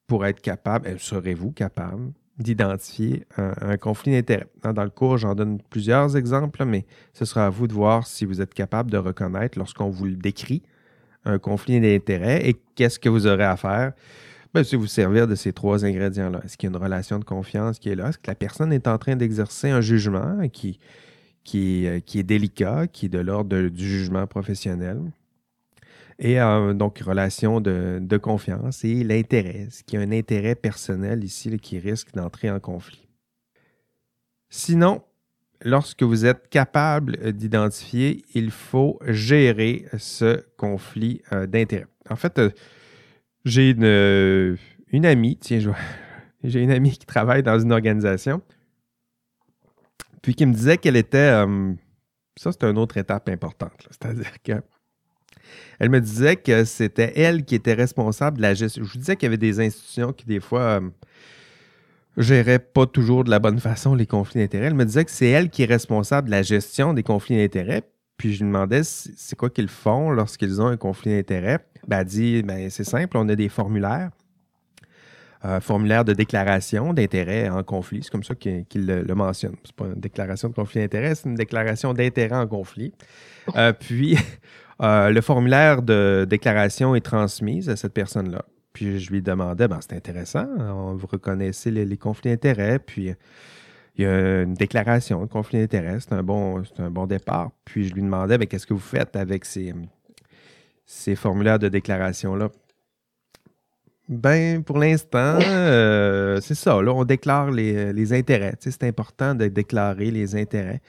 [0.07, 4.47] pour être capable, euh, serez-vous capable d'identifier un, conflit d'intérêts?
[4.63, 8.25] Dans le cours, j'en donne plusieurs exemples, mais ce sera à vous de voir si
[8.25, 10.63] vous êtes capable de reconnaître lorsqu'on vous le décrit
[11.23, 13.93] un conflit d'intérêts et qu'est-ce que vous aurez à faire
[14.53, 16.41] ben, c'est vous servir de ces trois ingrédients-là.
[16.43, 18.09] Est-ce qu'il y a une relation de confiance qui est là?
[18.09, 20.77] Est-ce que la personne est en train d'exercer un jugement qui,
[21.55, 24.99] euh, est délicat, qui est de l'ordre du jugement professionnel?
[26.19, 29.67] Et euh, donc, relation de, confiance et l'intérêt.
[29.67, 33.07] Est-ce qu'il y a un intérêt personnel ici qui risque d'entrer en conflit?
[34.49, 35.01] Sinon,
[35.61, 41.87] lorsque vous êtes capable d'identifier, il faut gérer ce conflit euh, d'intérêt.
[42.09, 42.39] En fait,
[43.45, 44.55] j'ai une, euh,
[44.91, 45.59] une amie, tiens,
[46.43, 48.41] j'ai une amie qui travaille dans une organisation,
[50.21, 51.17] puis qui me disait qu'elle était.
[51.17, 51.73] Euh,
[52.37, 53.87] ça, c'est une autre étape importante.
[53.89, 54.53] C'est-à-dire que.
[55.79, 58.83] Elle me disait que c'était elle qui était responsable de la gestion.
[58.83, 60.89] Je vous disais qu'il y avait des institutions qui, des fois, euh,
[62.17, 64.67] géraient pas toujours de la bonne façon les conflits d'intérêts.
[64.67, 67.81] Elle me disait que c'est elle qui est responsable de la gestion des conflits d'intérêts.
[68.15, 71.65] Puis je lui demandais c'est quoi qu'ils font lorsqu'ils ont un conflit d'intérêts.
[71.87, 74.11] Ben, dit ben, c'est simple, on a des formulaires.
[75.43, 78.03] Euh, formulaire de déclaration d'intérêt en conflit.
[78.03, 79.55] C'est comme ça qu'il le, mentionne.
[79.63, 82.93] Ce n'est pas une déclaration de conflit d'intérêt, c'est une déclaration d'intérêt en conflit.
[83.55, 84.19] Euh, puis,
[84.83, 88.45] euh, le formulaire de déclaration est transmis à cette personne-là.
[88.71, 90.45] Puis, je lui demandais, ben, c'est intéressant,
[90.95, 93.11] vous reconnaissez les, conflits d'intérêt, puis
[93.95, 97.49] il y a une déclaration de conflit d'intérêt, c'est un, bon, un bon départ.
[97.65, 99.73] Puis, je lui demandais, ben, qu'est-ce que vous faites avec ces,
[100.91, 102.49] ces formulaires de déclaration-là?
[104.09, 106.81] Ben, pour l'instant, euh, c'est ça.
[106.81, 108.55] Là, on déclare les, intérêts.
[108.59, 110.81] c'est important de déclarer les intérêts.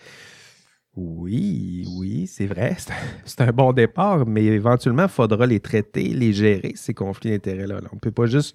[0.97, 2.77] Oui, oui, c'est vrai.
[3.25, 7.77] C'est un bon départ, mais éventuellement, il faudra les traiter, les gérer, ces conflits d'intérêts-là.
[7.93, 8.55] On ne peut pas juste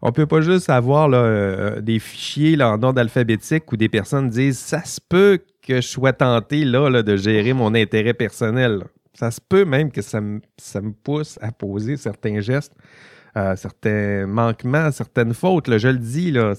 [0.00, 4.30] On peut pas juste avoir euh, des fichiers là, en ordre alphabétique où des personnes
[4.30, 8.84] disent ça se peut que je sois tenté là, de gérer mon intérêt personnel.
[9.14, 10.40] Ça se peut même que ça me,
[11.02, 12.74] pousse à poser certains gestes,
[13.36, 15.76] euh, certains manquements, certaines fautes.
[15.76, 16.54] je le dis, là,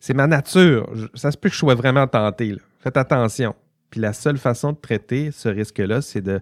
[0.00, 0.90] c'est ma nature.
[1.14, 2.56] Ça se peut que je sois vraiment tenté.
[2.80, 3.54] Faites attention.
[3.90, 6.40] Puis la seule façon de traiter ce risque-là, c'est de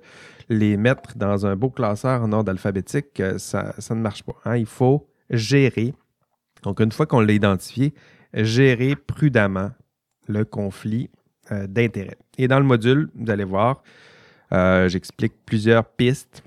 [0.48, 3.22] les mettre dans un beau classeur en ordre alphabétique.
[3.38, 4.37] Ça, ça ne marche pas.
[4.44, 4.57] Hein.
[4.57, 5.94] Il faut gérer.
[6.62, 7.94] Donc, une fois qu'on l'a identifié,
[8.35, 9.70] gérer prudemment
[10.29, 11.11] le conflit
[11.52, 12.18] euh, d'intérêt.
[12.38, 13.83] Et dans le module, vous allez voir,
[14.50, 16.42] j'explique plusieurs pistes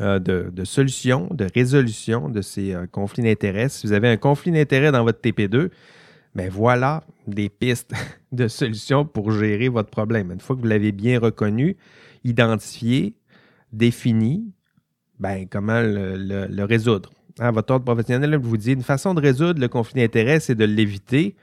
[0.00, 3.68] euh, de, solutions, de résolution de ces conflits d'intérêt.
[3.68, 5.70] Si vous avez un conflit d'intérêt dans votre TP2,
[6.34, 7.92] ben voilà des pistes
[8.32, 10.32] de solutions pour gérer votre problème.
[10.32, 11.76] Une fois que vous l'avez bien reconnu,
[12.24, 13.14] identifié,
[13.72, 14.52] défini,
[15.20, 17.10] ben comment le résoudre?
[17.38, 21.34] Votre ordre professionnel vous dit une façon de résoudre le conflit d'intérêts, c'est de l'éviter.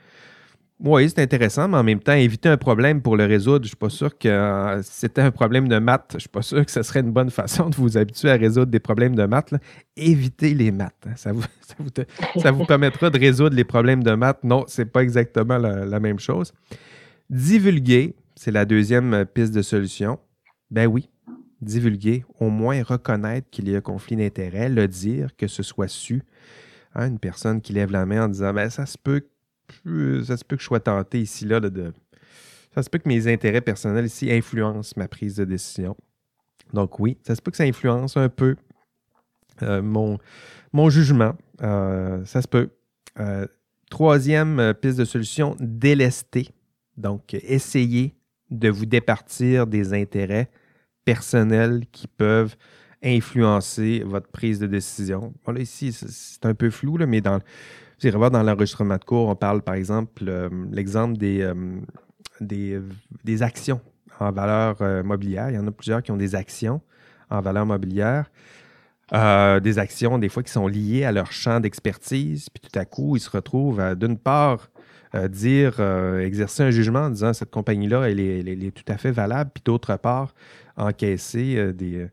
[0.84, 3.68] Oui, c'est intéressant, mais en même temps, éviter un problème pour le résoudre, je ne
[3.68, 6.42] suis pas sûr que euh, si c'était un problème de maths, je ne suis pas
[6.42, 9.24] sûr que ce serait une bonne façon de vous habituer à résoudre des problèmes de
[9.24, 9.54] maths.
[9.96, 10.96] Évitez les maths.
[11.06, 11.12] Hein.
[11.14, 11.44] Ça, vous,
[12.40, 14.42] ça, vous permettra de résoudre les problèmes de maths.
[14.42, 16.52] Non, ce n'est pas exactement la, même chose.
[17.30, 20.18] Divulguer, c'est la deuxième piste de solution.
[20.72, 21.08] Ben oui,
[21.60, 26.24] divulguer, au moins reconnaître qu'il y a conflit d'intérêts, le dire, que ce soit su.
[26.96, 29.22] Hein, une personne qui lève la main en disant ben, ça se peut
[30.24, 31.92] ça se peut que je sois tenté ici là de,
[32.74, 35.96] ça se peut que mes intérêts personnels ici influencent ma prise de décision.
[36.72, 38.56] Donc oui, ça se peut que ça influence un peu
[39.62, 41.36] euh, mon, jugement.
[41.62, 42.70] Euh, ça se peut.
[43.20, 43.46] Euh,
[43.90, 46.48] troisième piste de solution, délester.
[46.96, 48.14] Donc, essayer
[48.50, 50.50] de vous départir des intérêts
[51.04, 52.56] personnels qui peuvent
[53.02, 55.34] influencer votre prise de décision.
[55.44, 57.40] Voilà, ici, c'est un peu flou, là, mais dans,
[58.02, 61.54] vous irez voir dans l'enregistrement de cours, on parle par exemple euh, l'exemple des, euh,
[62.40, 62.80] des,
[63.22, 63.80] des, actions
[64.18, 65.50] en valeur euh, mobilière.
[65.50, 66.80] Il y en a plusieurs qui ont des actions
[67.30, 68.28] en valeur mobilière.
[69.12, 73.16] des actions, des fois, qui sont liées à leur champ d'expertise, puis tout à coup,
[73.16, 74.68] ils se retrouvent d'une part,
[75.30, 75.80] dire,
[76.20, 79.96] exercer un jugement en disant cette compagnie-là, elle est, tout à fait valable, puis d'autre
[79.96, 80.34] part,
[80.76, 82.08] encaisser des,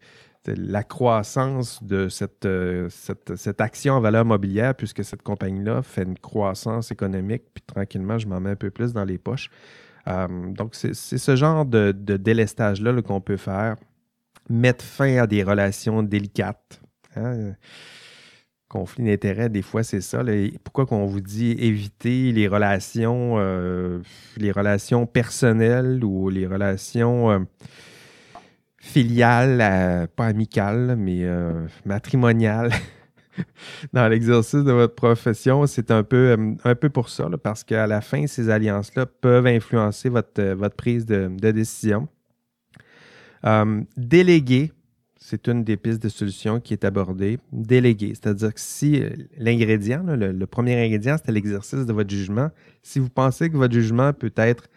[0.47, 2.07] la croissance de
[2.45, 8.17] euh, cette, action en valeur mobilière, puisque cette compagnie-là fait une croissance économique, puis tranquillement,
[8.17, 9.49] je m'en mets un peu plus dans les poches.
[10.07, 13.75] donc, c'est ce genre de, délestage-là qu'on peut faire.
[14.49, 16.81] Mettre fin à des relations délicates.
[17.15, 17.53] Hein.
[18.67, 20.23] Conflit d'intérêts, des fois, c'est ça.
[20.63, 23.37] Pourquoi qu'on vous dit éviter les relations,
[24.37, 27.45] les relations personnelles ou les relations
[28.79, 32.71] filiale, euh, pas amicale, mais euh, matrimoniale
[33.93, 37.87] dans l'exercice de votre profession, c'est un peu, euh, un peu pour ça, parce qu'à
[37.87, 42.07] la fin, ces alliances-là peuvent influencer votre, votre prise de, décision.
[43.97, 44.71] déléguer,
[45.17, 47.39] c'est une des pistes de solution qui est abordée.
[47.51, 49.03] Déléguer, c'est-à-dire que si
[49.37, 52.49] l'ingrédient, le, premier ingrédient, c'était l'exercice de votre jugement,
[52.81, 54.69] si vous pensez que votre jugement peut être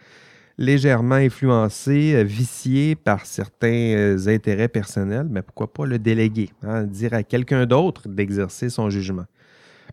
[0.59, 6.85] légèrement influencé, euh, vicié par certains euh, intérêts personnels, mais pourquoi pas le déléguer, hein?
[6.85, 9.27] dire à quelqu'un d'autre d'exercer son jugement.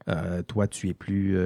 [0.08, 1.38] Euh, toi, tu es, plus,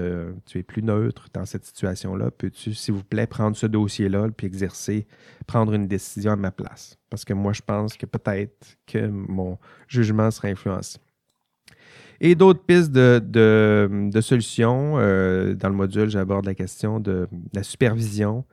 [0.45, 2.31] tu es plus neutre dans cette situation-là.
[2.31, 5.05] Peux-tu, s'il vous plaît, prendre ce dossier-là puis exercer,
[5.47, 6.97] prendre une décision à ma place?
[7.09, 10.99] Parce que moi, je pense que peut-être que mon jugement sera influencé.
[12.21, 14.93] Et d'autres pistes de, de, solutions.
[14.93, 18.45] dans le module, j'aborde la question de la supervision,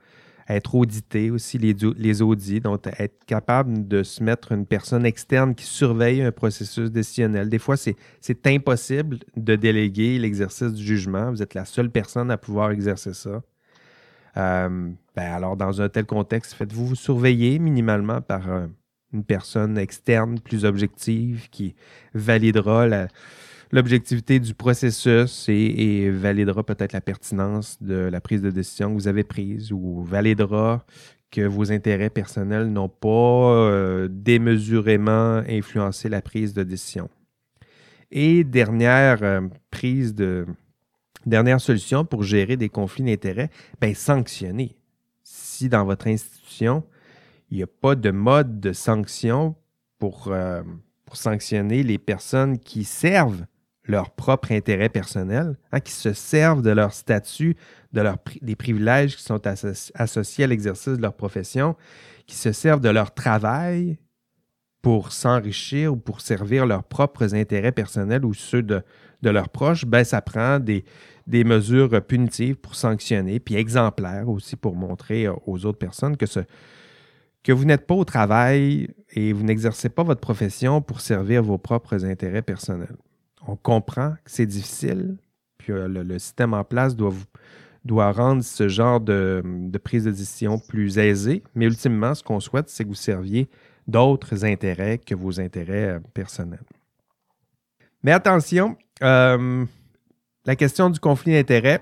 [0.55, 5.55] être audité aussi, les, les audits, donc être capable de se mettre une personne externe
[5.55, 7.49] qui surveille un processus décisionnel.
[7.49, 11.31] Des fois, c'est impossible de déléguer l'exercice du jugement.
[11.31, 13.41] Vous êtes la seule personne à pouvoir exercer ça.
[14.37, 18.67] Euh, ben alors, dans un tel contexte, faites-vous surveiller minimalement par euh,
[19.13, 21.75] une personne externe plus objective qui
[22.13, 23.07] validera la,
[23.71, 29.07] l'objectivité du processus et, validera peut-être la pertinence de la prise de décision que vous
[29.07, 30.85] avez prise ou validera
[31.31, 37.09] que vos intérêts personnels n'ont pas euh, démesurément influencé la prise de décision.
[38.11, 40.45] Et dernière euh, prise de
[41.25, 44.75] dernière solution pour gérer des conflits d'intérêts, ben sanctionner.
[45.23, 46.83] Si dans votre institution,
[47.49, 49.55] il n'y a pas de mode de sanction
[49.99, 50.63] pour, euh,
[51.05, 53.45] pour sanctionner les personnes qui servent
[53.91, 57.55] leur propre intérêt personnel, hein, qui se servent de leur statut,
[57.93, 59.41] de leur, des privilèges qui sont
[59.93, 61.75] associés à l'exercice de leur profession,
[62.25, 63.99] qui se servent de leur travail
[64.81, 68.83] pour s'enrichir ou pour servir leurs propres intérêts personnels ou ceux de,
[69.21, 70.83] leurs proches, ben, ça prend des,
[71.27, 76.25] des, mesures punitives pour sanctionner, puis exemplaires aussi pour montrer euh, aux autres personnes que,
[76.25, 76.39] ce,
[77.43, 81.59] que vous n'êtes pas au travail et vous n'exercez pas votre profession pour servir vos
[81.59, 82.97] propres intérêts personnels.
[83.47, 85.17] On comprend que c'est difficile,
[85.57, 89.43] puis euh, le, système en place doit, rendre ce genre de,
[89.83, 93.49] prise de décision plus aisée, mais ultimement, ce qu'on souhaite, c'est que vous serviez
[93.87, 96.63] d'autres intérêts que vos intérêts euh, personnels.
[98.03, 99.65] Mais attention, euh,
[100.45, 101.81] la question du conflit d'intérêts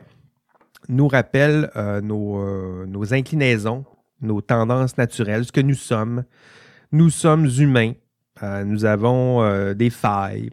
[0.88, 1.70] nous rappelle
[2.02, 3.86] nos, inclinaisons,
[4.22, 6.24] nos tendances naturelles, ce que nous sommes.
[6.92, 7.94] Nous sommes humains.
[8.66, 10.50] nous avons des failles.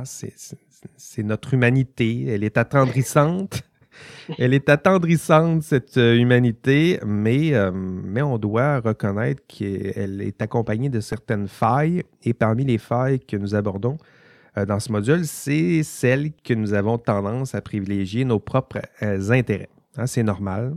[0.00, 2.26] Ah, c'est notre humanité.
[2.28, 3.62] Elle est attendrissante.
[4.38, 10.88] Elle est attendrissante, cette euh, humanité, mais, euh, mais on doit reconnaître qu'elle est accompagnée
[10.88, 12.04] de certaines failles.
[12.22, 13.96] Et parmi les failles que nous abordons
[14.56, 19.70] euh, dans ce module, c'est celle que nous avons tendance à privilégier nos propres intérêts.
[19.96, 20.76] Hein, c'est normal.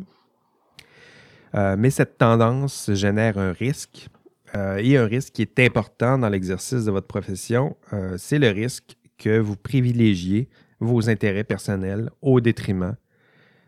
[1.54, 4.10] mais cette tendance génère un risque.
[4.56, 7.78] et un risque qui est important dans l'exercice de votre profession,
[8.18, 12.96] c'est le risque que vous privilégiez vos intérêts personnels au détriment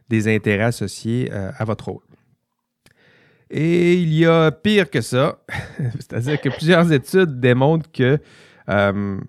[0.09, 2.03] des intérêts associés euh, à votre rôle.
[3.49, 5.37] Et il y a pire que ça,
[5.95, 8.17] c'est-à-dire que plusieurs études démontrent que
[8.69, 9.19] euh,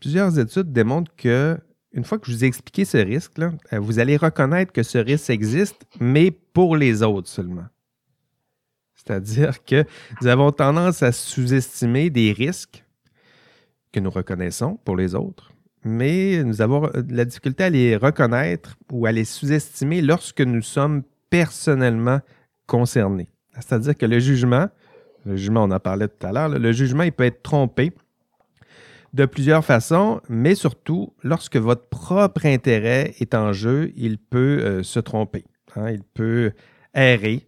[0.00, 1.58] plusieurs études démontrent que
[1.92, 4.82] une fois que je vous ai expliqué ce risque, là, euh, vous allez reconnaître que
[4.82, 7.66] ce risque existe, mais pour les autres seulement.
[8.94, 9.84] C'est-à-dire que
[10.20, 12.81] nous avons tendance à sous-estimer des risques
[13.92, 15.52] que nous reconnaissons pour les autres,
[15.84, 20.62] mais nous avons euh, la difficulté à les reconnaître ou à les sous-estimer lorsque nous
[20.62, 22.20] sommes personnellement
[22.66, 23.28] concernés.
[23.54, 24.68] C'est-à-dire que le jugement,
[25.26, 27.92] le jugement, on en parlait tout à l'heure, le jugement, il peut être trompé
[29.12, 34.82] de plusieurs façons, mais surtout, lorsque votre propre intérêt est en jeu, il peut euh,
[34.82, 35.44] se tromper.
[35.76, 35.90] Hein.
[35.90, 36.52] il peut
[36.94, 37.46] errer.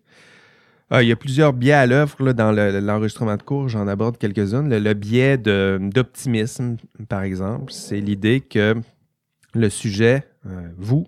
[0.90, 4.68] Ah, il y a plusieurs biais à l'œuvre dans l'enregistrement de cours, j'en aborde quelques-unes.
[4.68, 6.77] Le, biais d'optimisme,
[7.09, 8.77] par exemple, c'est l'idée que
[9.55, 11.07] le sujet, euh, vous,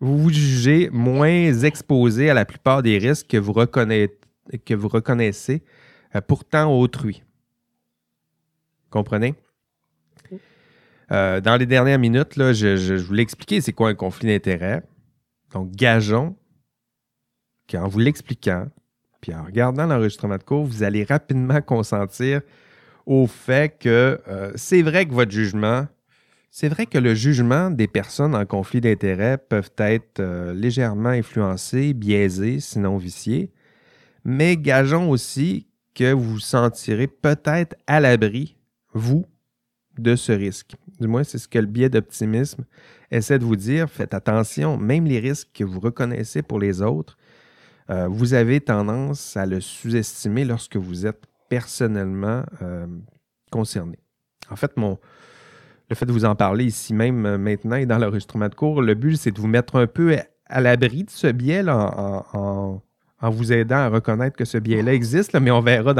[0.00, 4.16] vous vous jugez moins exposé à la plupart des risques que vous, reconnaissez,
[4.64, 5.64] que vous reconnaissez
[6.14, 7.24] euh, pourtant autrui.
[8.90, 9.34] Comprenez?
[11.10, 14.82] Euh, dans les dernières minutes, je vous l'ai expliqué, c'est quoi un conflit d'intérêts.
[15.52, 16.36] Donc, gageons
[17.68, 18.68] qu'en vous l'expliquant,
[19.24, 22.42] puis en regardant l'enregistrement de cours, vous allez rapidement consentir
[23.06, 25.86] au fait que euh, c'est vrai que votre jugement,
[26.50, 31.94] c'est vrai que le jugement des personnes en conflit d'intérêts peuvent être euh, légèrement influencés,
[31.94, 33.50] biaisés, sinon viciés,
[34.26, 38.58] mais gageons aussi que vous vous sentirez peut-être à l'abri,
[38.92, 39.24] vous,
[39.96, 40.74] de ce risque.
[41.00, 42.66] Du moins, c'est ce que le biais d'optimisme
[43.10, 43.88] essaie de vous dire.
[43.88, 47.16] Faites attention, même les risques que vous reconnaissez pour les autres,
[47.90, 52.86] euh, vous avez tendance à le sous-estimer lorsque vous êtes personnellement euh,
[53.50, 53.98] concerné.
[54.50, 54.98] En fait, mon,
[55.90, 58.80] le fait de vous en parler ici même euh, maintenant et dans l'enregistrement de cours,
[58.80, 60.16] le but, c'est de vous mettre un peu
[60.46, 62.82] à l'abri de ce biais en,
[63.22, 65.94] vous aidant à reconnaître que ce biais-là existe, mais on verra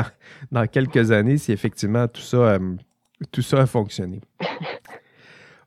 [0.50, 2.58] dans, quelques années si effectivement tout ça,
[3.32, 4.20] tout ça a fonctionné.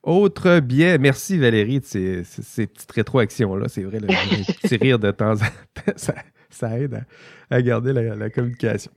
[0.08, 3.68] Autre biais, merci Valérie de ces, petites rétroactions-là.
[3.68, 5.36] C'est vrai, le petit rire de temps en
[5.74, 6.14] temps,
[6.50, 7.04] ça, aide
[7.50, 8.90] à, garder la, communication.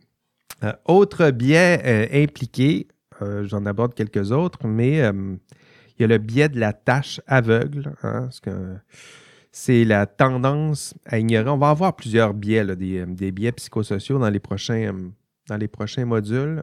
[0.62, 2.87] Euh, autre biais euh, impliqué,
[3.23, 7.92] euh, j'en aborde quelques autres, mais il y a le biais de la tâche aveugle.
[9.51, 11.51] C'est la tendance à ignorer.
[11.51, 16.62] On va avoir plusieurs biais, des, biais psychosociaux dans les prochains modules.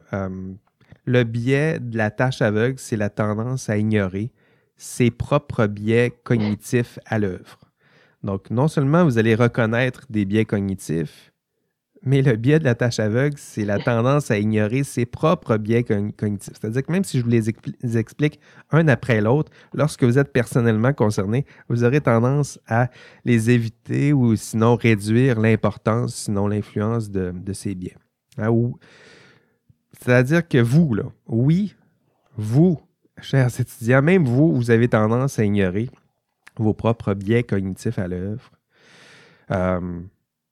[1.04, 4.32] le biais de la tâche aveugle, c'est la tendance à ignorer
[4.78, 7.58] ses propres biais cognitifs à l'œuvre.
[8.22, 11.32] Donc, non seulement vous allez reconnaître des biais cognitifs,
[12.02, 15.82] mais le biais de la tâche aveugle, c'est la tendance à ignorer ses propres biais
[15.82, 16.54] cognitifs.
[16.60, 20.92] C'est-à-dire que même si je vous les, explique un après l'autre, lorsque vous êtes personnellement
[20.92, 22.88] concerné, vous aurez tendance à
[23.24, 27.96] les éviter ou sinon réduire l'importance, sinon l'influence de, ces biais.
[28.38, 28.50] Hein,
[30.00, 31.74] c'est-à-dire que vous, là, oui,
[32.36, 32.80] vous,
[33.20, 35.90] chers étudiants, même vous, vous avez tendance à ignorer
[36.56, 38.50] vos propres biais cognitifs à l'œuvre.
[39.50, 40.00] Euh,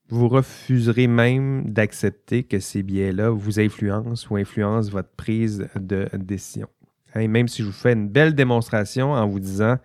[0.08, 6.68] vous refuserez même d'accepter que ces biais-là vous influencent ou influencent votre prise de décision.
[7.16, 9.78] Et même si je vous fais une belle démonstration en vous disant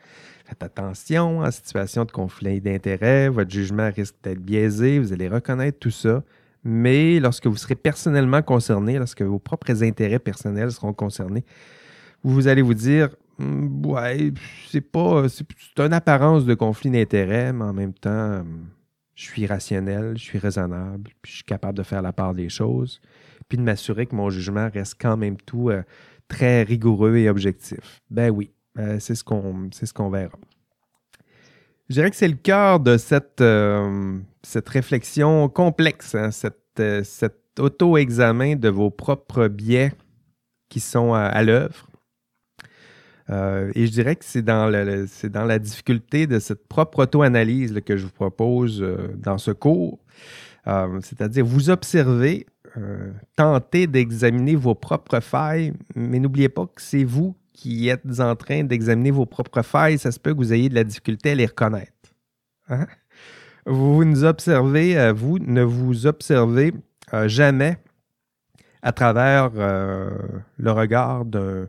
[0.46, 5.80] faites attention en situation de conflit d'intérêts, votre jugement risque d'être biaisé, vous allez reconnaître
[5.80, 6.24] tout ça,
[6.64, 11.46] Mais lorsque vous serez personnellement concerné, lorsque vos propres intérêts personnels seront concernés,
[12.24, 14.32] vous allez vous dire hmm, Ouais,
[14.70, 15.28] c'est pas.
[15.30, 15.46] C'est
[15.78, 18.44] une apparence de conflit d'intérêts, mais en même temps,
[19.16, 22.50] je suis rationnel, je suis raisonnable, puis je suis capable de faire la part des
[22.50, 23.02] choses,
[23.48, 25.84] puis de m'assurer que mon jugement reste quand même tout euh,
[26.28, 28.02] très rigoureux et objectif.
[28.10, 30.38] Ben oui, euh, c'est ce qu'on ce verra.
[31.90, 37.60] Je dirais que c'est le cœur de cette, euh, cette réflexion complexe, hein, cette, cet
[37.60, 39.92] auto-examen de vos propres biais
[40.70, 41.91] qui sont à l'œuvre
[43.32, 47.96] euh, et je dirais que c'est dans, dans la difficulté de cette propre auto-analyse que
[47.96, 50.00] je vous propose euh, dans ce cours.
[50.68, 52.46] Euh, c'est-à-dire vous observez,
[53.36, 58.64] tentez d'examiner vos propres failles, mais n'oubliez pas que c'est vous qui êtes en train
[58.64, 59.98] d'examiner vos propres failles.
[59.98, 61.92] Ça se peut que vous ayez de la difficulté à les reconnaître.
[62.70, 62.88] Hein?
[63.66, 66.74] Vous nous observez, vous ne vous observez
[67.26, 67.78] jamais
[68.82, 71.68] à travers le regard d'un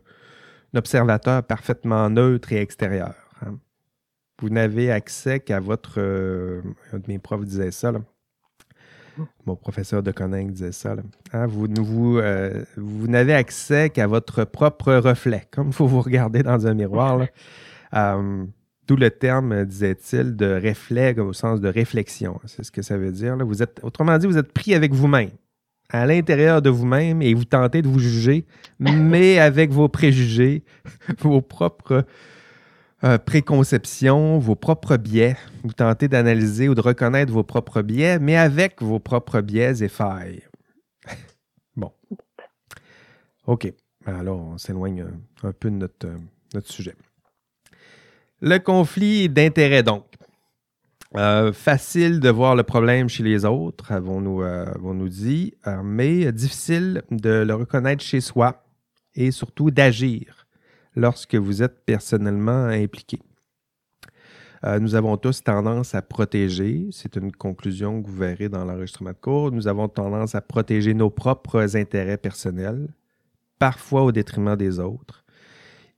[0.75, 3.15] observateur parfaitement neutre et extérieur.
[3.43, 3.59] Hein.
[4.41, 5.95] Vous n'avez accès qu'à votre.
[5.99, 6.63] Euh,
[6.93, 7.93] un de mes profs disait ça.
[7.93, 8.01] Là.
[9.45, 10.97] Mon professeur de Coninck disait ça.
[11.33, 16.01] Hein, vous, vous, euh, vous n'avez accès qu'à votre propre reflet, comme il faut vous
[16.01, 17.27] regarder dans un miroir.
[17.95, 18.45] Euh,
[18.87, 22.41] d'où le terme, disait-il, de reflet au sens de réflexion.
[22.47, 23.37] C'est ce que ça veut dire.
[23.45, 25.31] Vous êtes, autrement dit, vous êtes pris avec vous-même
[25.93, 28.47] à l'intérieur de vous-même et vous tentez de vous juger,
[28.81, 30.65] mais avec vos préjugés,
[31.21, 32.05] vos propres
[33.05, 35.37] euh, préconceptions, vos propres biais.
[35.63, 39.89] Vous tentez d'analyser ou de reconnaître vos propres biais, mais avec vos propres biais et
[39.89, 40.43] failles.
[41.77, 41.93] bon.
[43.47, 43.73] OK.
[44.07, 45.05] Alors, on s'éloigne
[45.43, 46.09] un, peu de notre,
[46.55, 46.95] notre sujet.
[48.41, 50.05] Le conflit d'intérêts, donc.
[51.17, 57.03] Euh, facile de voir le problème chez les autres, avons-nous euh, dit, euh, mais difficile
[57.11, 58.65] de le reconnaître chez soi
[59.15, 60.47] et surtout d'agir
[60.97, 63.19] lorsque vous êtes personnellement impliqué.
[64.81, 69.17] nous avons tous tendance à protéger, c'est une conclusion que vous verrez dans l'enregistrement de
[69.17, 72.89] cours, nous avons tendance à protéger nos propres intérêts personnels,
[73.59, 75.25] parfois au détriment des autres,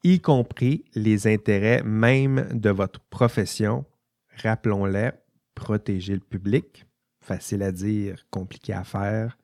[0.03, 3.85] y compris les intérêts même de votre profession
[4.43, 5.11] rappelons-les,
[5.55, 6.87] protéger le public,
[7.21, 9.37] facile à dire, compliqué à faire.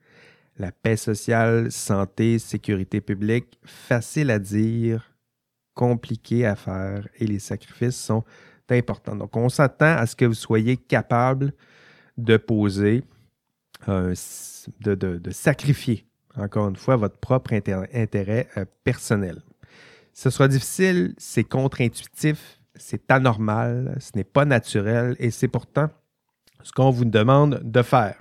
[0.59, 5.11] La paix sociale, santé, sécurité publique, facile à dire,
[5.74, 8.24] compliqué à faire et les sacrifices sont
[8.68, 9.16] importants.
[9.16, 11.53] Donc, on s'attend à ce que vous soyez capable
[12.18, 13.03] de poser,
[13.86, 19.43] de, sacrifier, encore une fois, votre propre intérêt, euh, personnel.
[20.12, 25.91] Ce sera difficile, c'est contre-intuitif, c'est anormal, ce n'est pas naturel et c'est pourtant
[26.62, 28.20] ce qu'on vous demande de faire.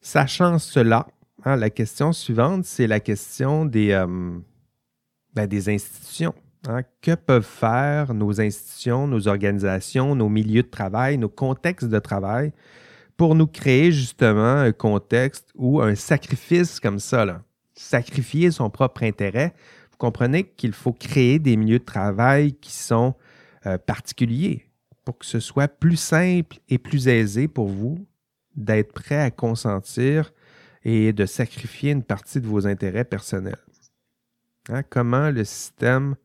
[0.00, 1.06] Sachant cela,
[1.44, 4.38] hein, la question suivante, c'est la question des, euh,
[5.34, 6.34] ben, des institutions.
[6.68, 6.82] Hein.
[7.00, 12.52] Que peuvent faire nos institutions, nos organisations, nos milieux de travail, nos contextes de travail
[13.16, 17.42] pour nous créer justement un contexte où un sacrifice comme ça,
[17.74, 19.54] sacrifier son propre intérêt,
[19.90, 23.14] vous comprenez qu'il faut créer des milieux de travail qui sont
[23.66, 24.70] euh, particuliers
[25.04, 28.06] pour que ce soit plus simple et plus aisé pour vous
[28.54, 30.32] d'être prêt à consentir
[30.82, 33.58] et de sacrifier une partie de vos intérêts personnels.
[34.68, 36.16] Hein, comment le système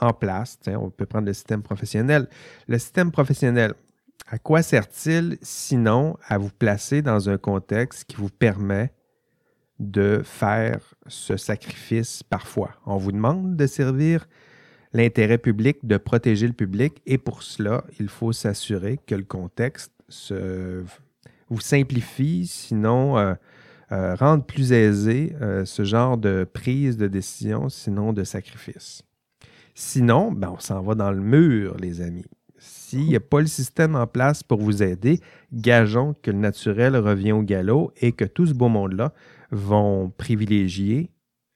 [0.00, 2.28] en place, on peut prendre le système professionnel,
[2.68, 3.74] le système professionnel,
[4.28, 8.92] à quoi sert-il sinon à vous placer dans un contexte qui vous permet
[9.78, 12.70] de faire ce sacrifice parfois?
[12.86, 14.26] On vous demande de servir
[14.96, 19.92] l'intérêt public, de protéger le public, et pour cela, il faut s'assurer que le contexte
[21.48, 23.34] vous simplifie, sinon euh,
[23.92, 29.02] euh, rendre plus aisé euh, ce genre de prise de décision, sinon de sacrifice.
[29.74, 32.24] Sinon, ben, on s'en va dans le mur, les amis.
[32.58, 35.20] S'il n'y a pas le système en place pour vous aider,
[35.52, 39.12] gageons que le naturel revient au galop et que tout ce beau monde-là
[39.50, 41.10] vont privilégier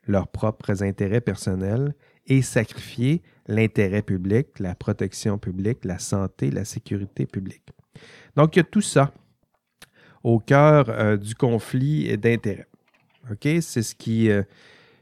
[0.07, 1.95] leurs propres intérêts personnels
[2.31, 7.67] et sacrifier l'intérêt public, la protection publique, la santé, la sécurité publique.
[8.37, 9.13] Donc, il y a tout ça
[10.23, 12.69] au cœur euh, du conflit d'intérêts.
[13.31, 13.47] OK?
[13.61, 14.31] C'est ce qui.
[14.31, 14.43] Euh,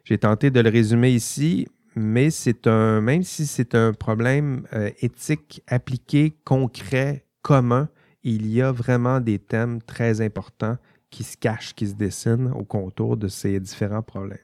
[0.05, 3.03] j'ai tenté de le résumer ici, mais c'est un.
[3.03, 7.91] Même si c'est un problème euh, éthique appliqué, concret, commun,
[8.23, 10.79] il y a vraiment des thèmes très importants
[11.11, 14.39] qui se cachent, qui se dessinent au contour de ces différents problèmes.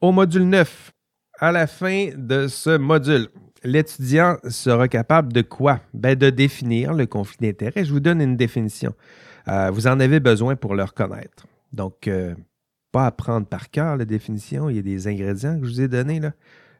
[0.00, 0.92] Au module 9,
[1.38, 3.28] à la fin de ce module,
[3.62, 5.80] l'étudiant sera capable de quoi?
[5.92, 7.84] Ben, de définir le conflit d'intérêts.
[7.84, 8.94] Je vous donne une définition.
[9.48, 11.46] Euh, vous en avez besoin pour le reconnaître.
[11.72, 12.34] Donc, euh,
[12.92, 15.88] pas apprendre par cœur la définition, il y a des ingrédients que je vous ai
[15.88, 16.20] donnés.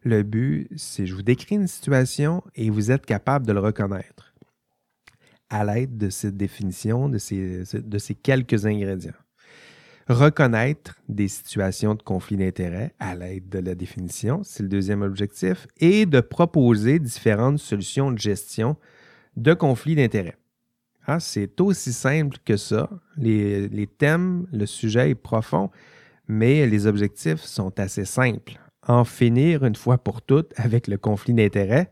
[0.03, 4.33] Le but, c'est je vous décris une situation et vous êtes capable de le reconnaître
[5.51, 9.13] à l'aide de cette définition, de ces quelques ingrédients.
[10.09, 15.67] Reconnaître des situations de conflit d'intérêt à l'aide de la définition, c'est le deuxième objectif,
[15.79, 18.77] et de proposer différentes solutions de gestion
[19.37, 20.37] de conflits d'intérêt.
[21.07, 22.91] Ah, c'est aussi simple que ça.
[23.17, 25.71] Les, thèmes, le sujet est profond,
[26.29, 28.59] mais les objectifs sont assez simples.
[28.87, 31.91] En finir une fois pour toutes avec le conflit d'intérêt.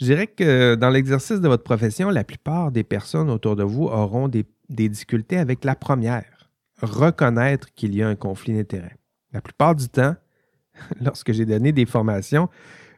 [0.00, 3.84] Je dirais que dans l'exercice de votre profession, la plupart des personnes autour de vous
[3.84, 6.37] auront des difficultés avec la première,
[6.80, 8.96] reconnaître qu'il y a un conflit d'intérêt.
[9.32, 10.14] La plupart du temps,
[11.00, 12.48] lorsque j'ai donné des formations,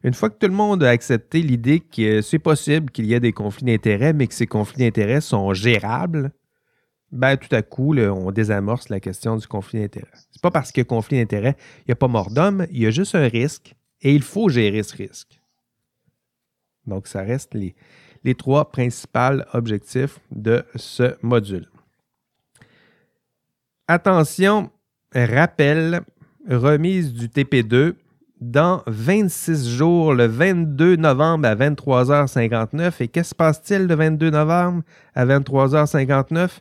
[0.03, 3.20] une fois que tout le monde a accepté l'idée que c'est possible qu'il y ait
[3.20, 6.33] des conflits d'intérêts, mais que ces conflits d'intérêts sont gérables,
[7.12, 10.09] ben tout à coup, on désamorce la question du conflit d'intérêts.
[10.31, 12.81] C'est pas parce qu'il y a conflit d'intérêts, il n'y a pas mort d'homme, il
[12.81, 15.41] y a juste un risque et il faut gérer ce risque.
[16.87, 21.68] Donc, ça reste les trois principaux objectifs de ce module.
[23.93, 24.70] Attention,
[25.12, 26.03] rappel,
[26.49, 27.95] remise du TP2
[28.41, 32.93] dans 26 jours, le 22 novembre à 23h59.
[33.01, 36.61] Et qu'est-ce qui se passe-t-il le 22 novembre à 23h59?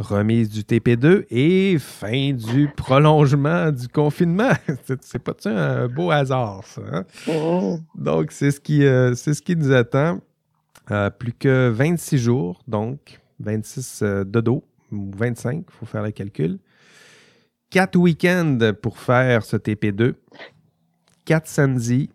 [0.00, 4.50] Remise du TP2 et fin du prolongement du confinement.
[5.00, 6.82] C'est pas un beau hasard, ça.
[6.90, 7.04] Hein?
[7.28, 7.78] Oh.
[7.94, 10.18] Donc, c'est ce, qui, euh, ce qui nous attend.
[10.90, 16.02] Euh, plus que 26 jours, donc 26 euh, de dos, ou 25, il faut faire
[16.02, 16.58] le calcul.
[17.70, 20.14] Quatre week-ends pour faire ce TP2
[21.28, 22.08] quatre samedis,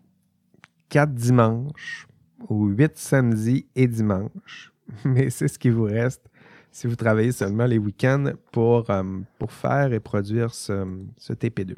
[0.88, 2.08] quatre dimanches
[2.48, 4.72] ou huit samedis et dimanches.
[5.04, 6.28] Mais c'est ce qui vous reste
[6.72, 10.84] si vous travaillez seulement les week-ends pour, euh, pour faire et produire ce,
[11.20, 11.76] TP2.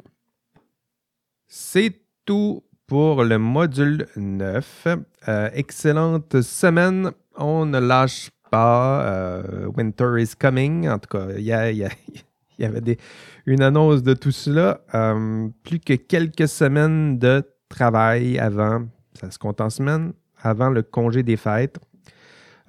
[1.47, 4.87] C'est tout pour le module 9.
[5.27, 7.11] Euh, excellente semaine.
[7.35, 9.03] On ne lâche pas.
[9.05, 10.87] Euh, winter is coming.
[10.87, 11.53] En tout cas, il y
[12.63, 12.97] avait
[13.45, 14.81] une annonce de tout cela.
[14.93, 20.81] Euh, plus que quelques semaines de travail avant, ça se compte en semaines, avant le
[20.81, 21.77] congé des fêtes.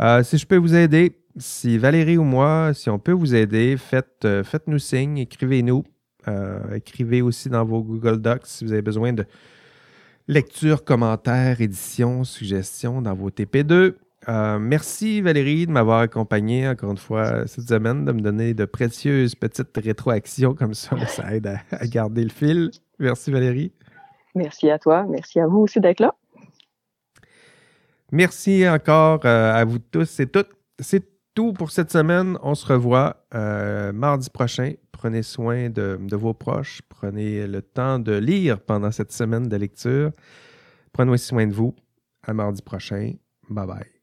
[0.00, 3.76] Euh, si je peux vous aider, si Valérie ou moi, si on peut vous aider,
[3.76, 5.84] faites, faites-nous signe, écrivez-nous.
[6.74, 9.24] écrivez aussi dans vos Google Docs si vous avez besoin de
[10.26, 13.94] lecture, commentaires, édition, suggestions dans vos TP2.
[14.28, 18.66] Euh, merci Valérie de m'avoir accompagné encore une fois cette semaine, de me donner de
[18.66, 20.96] précieuses petites rétroactions comme ça.
[21.06, 22.70] Ça aide à, garder le fil.
[22.98, 23.72] Merci Valérie.
[24.34, 25.06] Merci à toi.
[25.08, 26.14] Merci à vous aussi d'être là.
[28.12, 30.50] Merci encore euh, à vous tous et toutes.
[30.78, 31.04] C'est
[31.34, 32.36] tout pour cette semaine.
[32.42, 34.74] On se revoit euh, mardi prochain.
[34.92, 36.82] Prenez soin de, de, vos proches.
[36.88, 40.10] Prenez le temps de lire pendant cette semaine de lecture.
[40.92, 41.74] Prenez soin de vous.
[42.22, 43.12] À mardi prochain.
[43.48, 43.97] Bye bye.